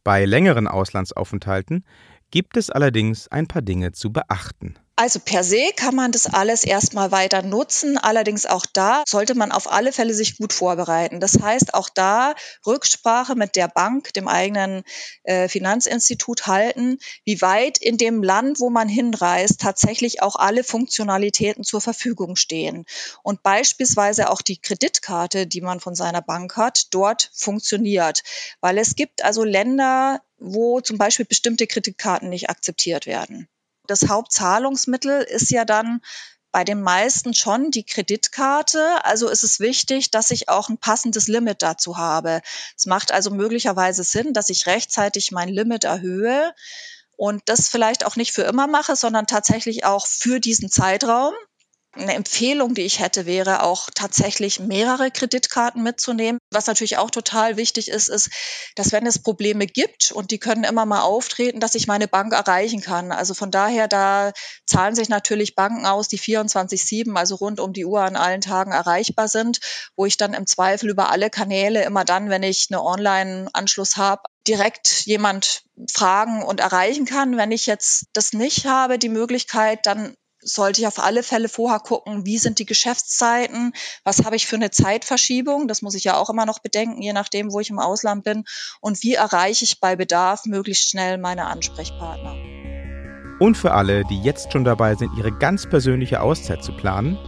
Bei 0.04 0.26
längeren 0.26 0.68
Auslandsaufenthalten 0.68 1.86
gibt 2.30 2.58
es 2.58 2.68
allerdings 2.68 3.28
ein 3.28 3.46
paar 3.46 3.62
Dinge 3.62 3.92
zu 3.92 4.12
beachten. 4.12 4.78
Also 4.98 5.20
per 5.20 5.44
se 5.44 5.72
kann 5.76 5.94
man 5.94 6.10
das 6.10 6.24
alles 6.24 6.64
erstmal 6.64 7.12
weiter 7.12 7.42
nutzen. 7.42 7.98
Allerdings 7.98 8.46
auch 8.46 8.64
da 8.64 9.04
sollte 9.06 9.34
man 9.34 9.52
auf 9.52 9.70
alle 9.70 9.92
Fälle 9.92 10.14
sich 10.14 10.38
gut 10.38 10.54
vorbereiten. 10.54 11.20
Das 11.20 11.38
heißt 11.38 11.74
auch 11.74 11.90
da 11.90 12.34
Rücksprache 12.66 13.34
mit 13.34 13.56
der 13.56 13.68
Bank, 13.68 14.14
dem 14.14 14.26
eigenen 14.26 14.84
äh, 15.24 15.48
Finanzinstitut 15.48 16.46
halten, 16.46 16.96
wie 17.26 17.42
weit 17.42 17.76
in 17.76 17.98
dem 17.98 18.22
Land, 18.22 18.58
wo 18.58 18.70
man 18.70 18.88
hinreist, 18.88 19.60
tatsächlich 19.60 20.22
auch 20.22 20.36
alle 20.36 20.64
Funktionalitäten 20.64 21.62
zur 21.62 21.82
Verfügung 21.82 22.34
stehen. 22.34 22.86
Und 23.22 23.42
beispielsweise 23.42 24.30
auch 24.30 24.40
die 24.40 24.56
Kreditkarte, 24.56 25.46
die 25.46 25.60
man 25.60 25.78
von 25.78 25.94
seiner 25.94 26.22
Bank 26.22 26.56
hat, 26.56 26.86
dort 26.94 27.30
funktioniert. 27.34 28.22
Weil 28.62 28.78
es 28.78 28.96
gibt 28.96 29.22
also 29.22 29.44
Länder, 29.44 30.22
wo 30.38 30.80
zum 30.80 30.96
Beispiel 30.96 31.26
bestimmte 31.26 31.66
Kreditkarten 31.66 32.30
nicht 32.30 32.48
akzeptiert 32.48 33.04
werden. 33.04 33.46
Das 33.86 34.08
Hauptzahlungsmittel 34.08 35.22
ist 35.22 35.50
ja 35.50 35.64
dann 35.64 36.00
bei 36.52 36.64
den 36.64 36.80
meisten 36.80 37.34
schon 37.34 37.70
die 37.70 37.84
Kreditkarte. 37.84 39.04
Also 39.04 39.28
ist 39.28 39.44
es 39.44 39.60
wichtig, 39.60 40.10
dass 40.10 40.30
ich 40.30 40.48
auch 40.48 40.68
ein 40.68 40.78
passendes 40.78 41.28
Limit 41.28 41.62
dazu 41.62 41.98
habe. 41.98 42.40
Es 42.76 42.86
macht 42.86 43.12
also 43.12 43.30
möglicherweise 43.30 44.04
Sinn, 44.04 44.32
dass 44.32 44.48
ich 44.48 44.66
rechtzeitig 44.66 45.32
mein 45.32 45.48
Limit 45.48 45.84
erhöhe 45.84 46.54
und 47.16 47.42
das 47.46 47.68
vielleicht 47.68 48.06
auch 48.06 48.16
nicht 48.16 48.32
für 48.32 48.42
immer 48.42 48.66
mache, 48.66 48.96
sondern 48.96 49.26
tatsächlich 49.26 49.84
auch 49.84 50.06
für 50.06 50.40
diesen 50.40 50.70
Zeitraum 50.70 51.34
eine 51.96 52.14
Empfehlung, 52.14 52.74
die 52.74 52.82
ich 52.82 53.00
hätte, 53.00 53.26
wäre 53.26 53.62
auch 53.62 53.88
tatsächlich 53.94 54.60
mehrere 54.60 55.10
Kreditkarten 55.10 55.82
mitzunehmen. 55.82 56.38
Was 56.50 56.66
natürlich 56.66 56.98
auch 56.98 57.10
total 57.10 57.56
wichtig 57.56 57.88
ist, 57.88 58.08
ist, 58.08 58.30
dass 58.74 58.92
wenn 58.92 59.06
es 59.06 59.22
Probleme 59.22 59.66
gibt 59.66 60.12
und 60.12 60.30
die 60.30 60.38
können 60.38 60.64
immer 60.64 60.86
mal 60.86 61.02
auftreten, 61.02 61.60
dass 61.60 61.74
ich 61.74 61.86
meine 61.86 62.08
Bank 62.08 62.32
erreichen 62.32 62.80
kann. 62.80 63.12
Also 63.12 63.34
von 63.34 63.50
daher, 63.50 63.88
da 63.88 64.32
zahlen 64.66 64.94
sich 64.94 65.08
natürlich 65.08 65.54
Banken 65.54 65.86
aus, 65.86 66.08
die 66.08 66.18
24-7, 66.18 67.14
also 67.16 67.36
rund 67.36 67.60
um 67.60 67.72
die 67.72 67.84
Uhr 67.84 68.02
an 68.02 68.16
allen 68.16 68.40
Tagen 68.40 68.72
erreichbar 68.72 69.28
sind, 69.28 69.60
wo 69.96 70.06
ich 70.06 70.16
dann 70.16 70.34
im 70.34 70.46
Zweifel 70.46 70.90
über 70.90 71.10
alle 71.10 71.30
Kanäle 71.30 71.84
immer 71.84 72.04
dann, 72.04 72.28
wenn 72.30 72.42
ich 72.42 72.68
eine 72.70 72.82
Online-Anschluss 72.82 73.96
habe, 73.96 74.22
direkt 74.46 75.06
jemand 75.06 75.62
fragen 75.92 76.42
und 76.42 76.60
erreichen 76.60 77.04
kann. 77.04 77.36
Wenn 77.36 77.52
ich 77.52 77.66
jetzt 77.66 78.06
das 78.12 78.32
nicht 78.32 78.66
habe, 78.66 78.98
die 78.98 79.08
Möglichkeit, 79.08 79.86
dann 79.86 80.14
sollte 80.46 80.80
ich 80.80 80.86
auf 80.86 80.98
alle 80.98 81.22
Fälle 81.22 81.48
vorher 81.48 81.80
gucken, 81.80 82.24
wie 82.24 82.38
sind 82.38 82.58
die 82.58 82.66
Geschäftszeiten, 82.66 83.72
was 84.04 84.24
habe 84.24 84.36
ich 84.36 84.46
für 84.46 84.56
eine 84.56 84.70
Zeitverschiebung, 84.70 85.68
das 85.68 85.82
muss 85.82 85.94
ich 85.94 86.04
ja 86.04 86.16
auch 86.16 86.30
immer 86.30 86.46
noch 86.46 86.60
bedenken, 86.60 87.02
je 87.02 87.12
nachdem, 87.12 87.52
wo 87.52 87.60
ich 87.60 87.70
im 87.70 87.78
Ausland 87.78 88.24
bin, 88.24 88.44
und 88.80 89.02
wie 89.02 89.14
erreiche 89.14 89.64
ich 89.64 89.80
bei 89.80 89.96
Bedarf 89.96 90.44
möglichst 90.46 90.90
schnell 90.90 91.18
meine 91.18 91.46
Ansprechpartner. 91.46 92.34
Und 93.38 93.56
für 93.56 93.72
alle, 93.72 94.04
die 94.04 94.22
jetzt 94.22 94.52
schon 94.52 94.64
dabei 94.64 94.94
sind, 94.94 95.10
ihre 95.18 95.36
ganz 95.36 95.68
persönliche 95.68 96.22
Auszeit 96.22 96.64
zu 96.64 96.72
planen, 96.72 97.18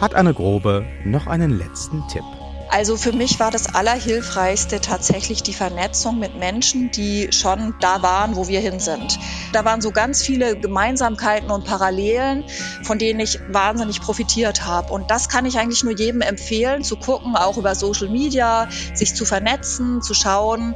hat 0.00 0.14
Anne 0.14 0.32
Grobe 0.32 0.86
noch 1.04 1.26
einen 1.26 1.58
letzten 1.58 2.06
Tipp. 2.08 2.24
Also 2.72 2.96
für 2.96 3.12
mich 3.12 3.38
war 3.38 3.50
das 3.50 3.74
Allerhilfreichste 3.74 4.80
tatsächlich 4.80 5.42
die 5.42 5.52
Vernetzung 5.52 6.18
mit 6.18 6.38
Menschen, 6.38 6.90
die 6.90 7.28
schon 7.30 7.74
da 7.80 8.02
waren, 8.02 8.34
wo 8.34 8.48
wir 8.48 8.60
hin 8.60 8.80
sind. 8.80 9.18
Da 9.52 9.66
waren 9.66 9.82
so 9.82 9.90
ganz 9.90 10.22
viele 10.22 10.56
Gemeinsamkeiten 10.58 11.50
und 11.50 11.66
Parallelen, 11.66 12.44
von 12.82 12.98
denen 12.98 13.20
ich 13.20 13.38
wahnsinnig 13.48 14.00
profitiert 14.00 14.64
habe. 14.64 14.90
Und 14.90 15.10
das 15.10 15.28
kann 15.28 15.44
ich 15.44 15.58
eigentlich 15.58 15.84
nur 15.84 15.92
jedem 15.92 16.22
empfehlen, 16.22 16.82
zu 16.82 16.96
gucken, 16.96 17.36
auch 17.36 17.58
über 17.58 17.74
Social 17.74 18.08
Media, 18.08 18.70
sich 18.94 19.14
zu 19.14 19.26
vernetzen, 19.26 20.00
zu 20.00 20.14
schauen, 20.14 20.74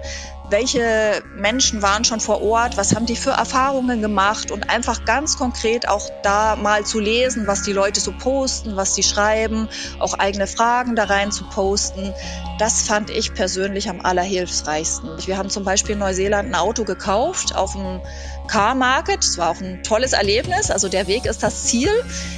welche 0.48 1.22
Menschen 1.34 1.82
waren 1.82 2.04
schon 2.04 2.20
vor 2.20 2.40
Ort, 2.40 2.76
was 2.76 2.94
haben 2.94 3.06
die 3.06 3.16
für 3.16 3.30
Erfahrungen 3.30 4.00
gemacht 4.00 4.50
und 4.50 4.70
einfach 4.70 5.04
ganz 5.04 5.36
konkret 5.36 5.88
auch 5.88 6.08
da 6.22 6.56
mal 6.56 6.84
zu 6.84 7.00
lesen, 7.00 7.46
was 7.46 7.62
die 7.62 7.72
Leute 7.72 8.00
so 8.00 8.12
posten, 8.12 8.76
was 8.76 8.94
sie 8.94 9.02
schreiben, 9.02 9.68
auch 9.98 10.14
eigene 10.14 10.46
Fragen 10.46 10.94
da 10.94 11.04
rein 11.04 11.32
zu 11.32 11.44
posten. 11.44 12.12
Das 12.58 12.82
fand 12.82 13.10
ich 13.10 13.34
persönlich 13.34 13.90
am 13.90 14.00
allerhilfsreichsten. 14.00 15.26
Wir 15.26 15.36
haben 15.36 15.50
zum 15.50 15.64
Beispiel 15.64 15.94
in 15.94 15.98
Neuseeland 15.98 16.48
ein 16.48 16.54
Auto 16.54 16.84
gekauft 16.84 17.54
auf 17.54 17.72
dem 17.72 18.00
Car 18.46 18.74
Market. 18.74 19.24
Es 19.24 19.38
war 19.38 19.50
auch 19.50 19.60
ein 19.60 19.82
tolles 19.82 20.12
Erlebnis. 20.12 20.70
Also 20.70 20.88
der 20.88 21.06
Weg 21.08 21.26
ist 21.26 21.42
das 21.42 21.64
Ziel. 21.64 21.90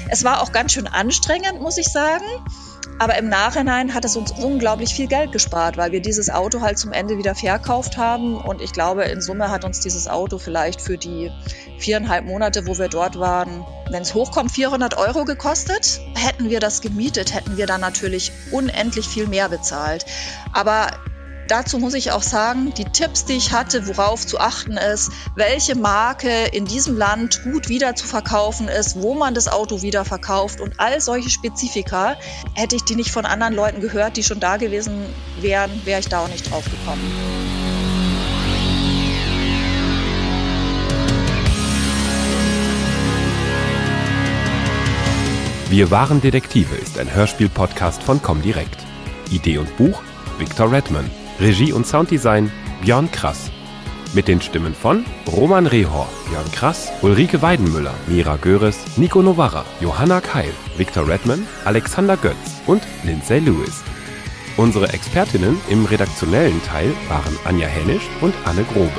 Es 0.08 0.24
war 0.24 0.42
auch 0.42 0.52
ganz 0.52 0.72
schön 0.72 0.86
anstrengend, 0.86 1.60
muss 1.60 1.76
ich 1.76 1.88
sagen. 1.88 2.24
Aber 2.98 3.16
im 3.16 3.28
Nachhinein 3.28 3.94
hat 3.94 4.04
es 4.04 4.16
uns 4.16 4.32
unglaublich 4.32 4.92
viel 4.92 5.06
Geld 5.06 5.30
gespart, 5.30 5.76
weil 5.76 5.92
wir 5.92 6.02
dieses 6.02 6.30
Auto 6.30 6.60
halt 6.60 6.78
zum 6.78 6.92
Ende 6.92 7.16
wieder 7.16 7.34
verkauft 7.34 7.96
haben. 7.96 8.36
Und 8.36 8.60
ich 8.60 8.72
glaube, 8.72 9.04
in 9.04 9.20
Summe 9.20 9.50
hat 9.50 9.64
uns 9.64 9.80
dieses 9.80 10.08
Auto 10.08 10.38
vielleicht 10.38 10.80
für 10.80 10.98
die 10.98 11.30
viereinhalb 11.78 12.24
Monate, 12.24 12.66
wo 12.66 12.76
wir 12.76 12.88
dort 12.88 13.18
waren, 13.18 13.64
wenn 13.90 14.02
es 14.02 14.14
hochkommt, 14.14 14.50
400 14.50 14.98
Euro 14.98 15.24
gekostet. 15.24 16.00
Hätten 16.14 16.50
wir 16.50 16.58
das 16.58 16.80
gemietet, 16.80 17.34
hätten 17.34 17.56
wir 17.56 17.66
dann 17.66 17.80
natürlich 17.80 18.32
unendlich 18.50 19.06
viel 19.06 19.28
mehr 19.28 19.48
bezahlt. 19.48 20.04
Aber 20.52 20.88
Dazu 21.48 21.78
muss 21.78 21.94
ich 21.94 22.12
auch 22.12 22.22
sagen, 22.22 22.74
die 22.76 22.84
Tipps, 22.84 23.24
die 23.24 23.32
ich 23.32 23.52
hatte, 23.52 23.88
worauf 23.88 24.26
zu 24.26 24.38
achten 24.38 24.76
ist, 24.76 25.10
welche 25.34 25.76
Marke 25.76 26.44
in 26.52 26.66
diesem 26.66 26.94
Land 26.98 27.42
gut 27.42 27.70
wieder 27.70 27.94
zu 27.94 28.06
verkaufen 28.06 28.68
ist, 28.68 29.00
wo 29.00 29.14
man 29.14 29.32
das 29.32 29.48
Auto 29.48 29.80
wieder 29.80 30.04
verkauft 30.04 30.60
und 30.60 30.78
all 30.78 31.00
solche 31.00 31.30
Spezifika, 31.30 32.16
hätte 32.54 32.76
ich 32.76 32.84
die 32.84 32.96
nicht 32.96 33.10
von 33.10 33.24
anderen 33.24 33.54
Leuten 33.54 33.80
gehört, 33.80 34.18
die 34.18 34.22
schon 34.22 34.40
da 34.40 34.58
gewesen 34.58 35.06
wären, 35.40 35.70
wäre 35.86 36.00
ich 36.00 36.08
da 36.08 36.20
auch 36.20 36.28
nicht 36.28 36.50
drauf 36.50 36.64
gekommen. 36.64 37.10
Wir 45.70 45.90
waren 45.90 46.20
Detektive 46.20 46.74
ist 46.74 46.98
ein 46.98 47.14
Hörspiel-Podcast 47.14 48.02
von 48.02 48.20
Comdirect. 48.20 48.84
Idee 49.30 49.58
und 49.58 49.74
Buch 49.78 50.02
Victor 50.38 50.70
Redman. 50.70 51.10
Regie 51.40 51.72
und 51.72 51.86
Sounddesign 51.86 52.50
Björn 52.80 53.10
Krass. 53.12 53.50
Mit 54.12 54.26
den 54.26 54.40
Stimmen 54.40 54.74
von 54.74 55.04
Roman 55.30 55.66
Rehor, 55.66 56.08
Björn 56.28 56.50
Krass, 56.50 56.90
Ulrike 57.02 57.42
Weidenmüller, 57.42 57.94
Mira 58.08 58.36
Göres, 58.36 58.78
Nico 58.96 59.22
Novara, 59.22 59.64
Johanna 59.80 60.20
Keil, 60.20 60.52
Victor 60.76 61.06
Redman, 61.06 61.46
Alexander 61.64 62.16
Götz 62.16 62.60
und 62.66 62.82
Lindsay 63.04 63.38
Lewis. 63.38 63.84
Unsere 64.56 64.92
Expertinnen 64.92 65.60
im 65.68 65.84
redaktionellen 65.84 66.60
Teil 66.64 66.92
waren 67.08 67.38
Anja 67.44 67.68
Hennisch 67.68 68.08
und 68.20 68.34
Anne 68.44 68.64
Grobe. 68.64 68.90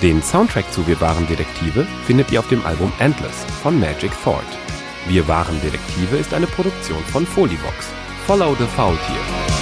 Den 0.00 0.22
Soundtrack 0.22 0.72
zu 0.72 0.86
Wir 0.86 0.98
waren 1.02 1.26
Detektive 1.26 1.86
findet 2.06 2.32
ihr 2.32 2.40
auf 2.40 2.48
dem 2.48 2.64
Album 2.64 2.90
Endless 3.00 3.44
von 3.62 3.78
Magic 3.78 4.12
Thought. 4.24 4.46
Wir 5.08 5.28
waren 5.28 5.60
Detektive 5.60 6.16
ist 6.16 6.32
eine 6.32 6.46
Produktion 6.46 7.02
von 7.12 7.26
Folivox. 7.26 7.88
Follow 8.26 8.56
the 8.58 8.66
Faultier. 8.76 9.59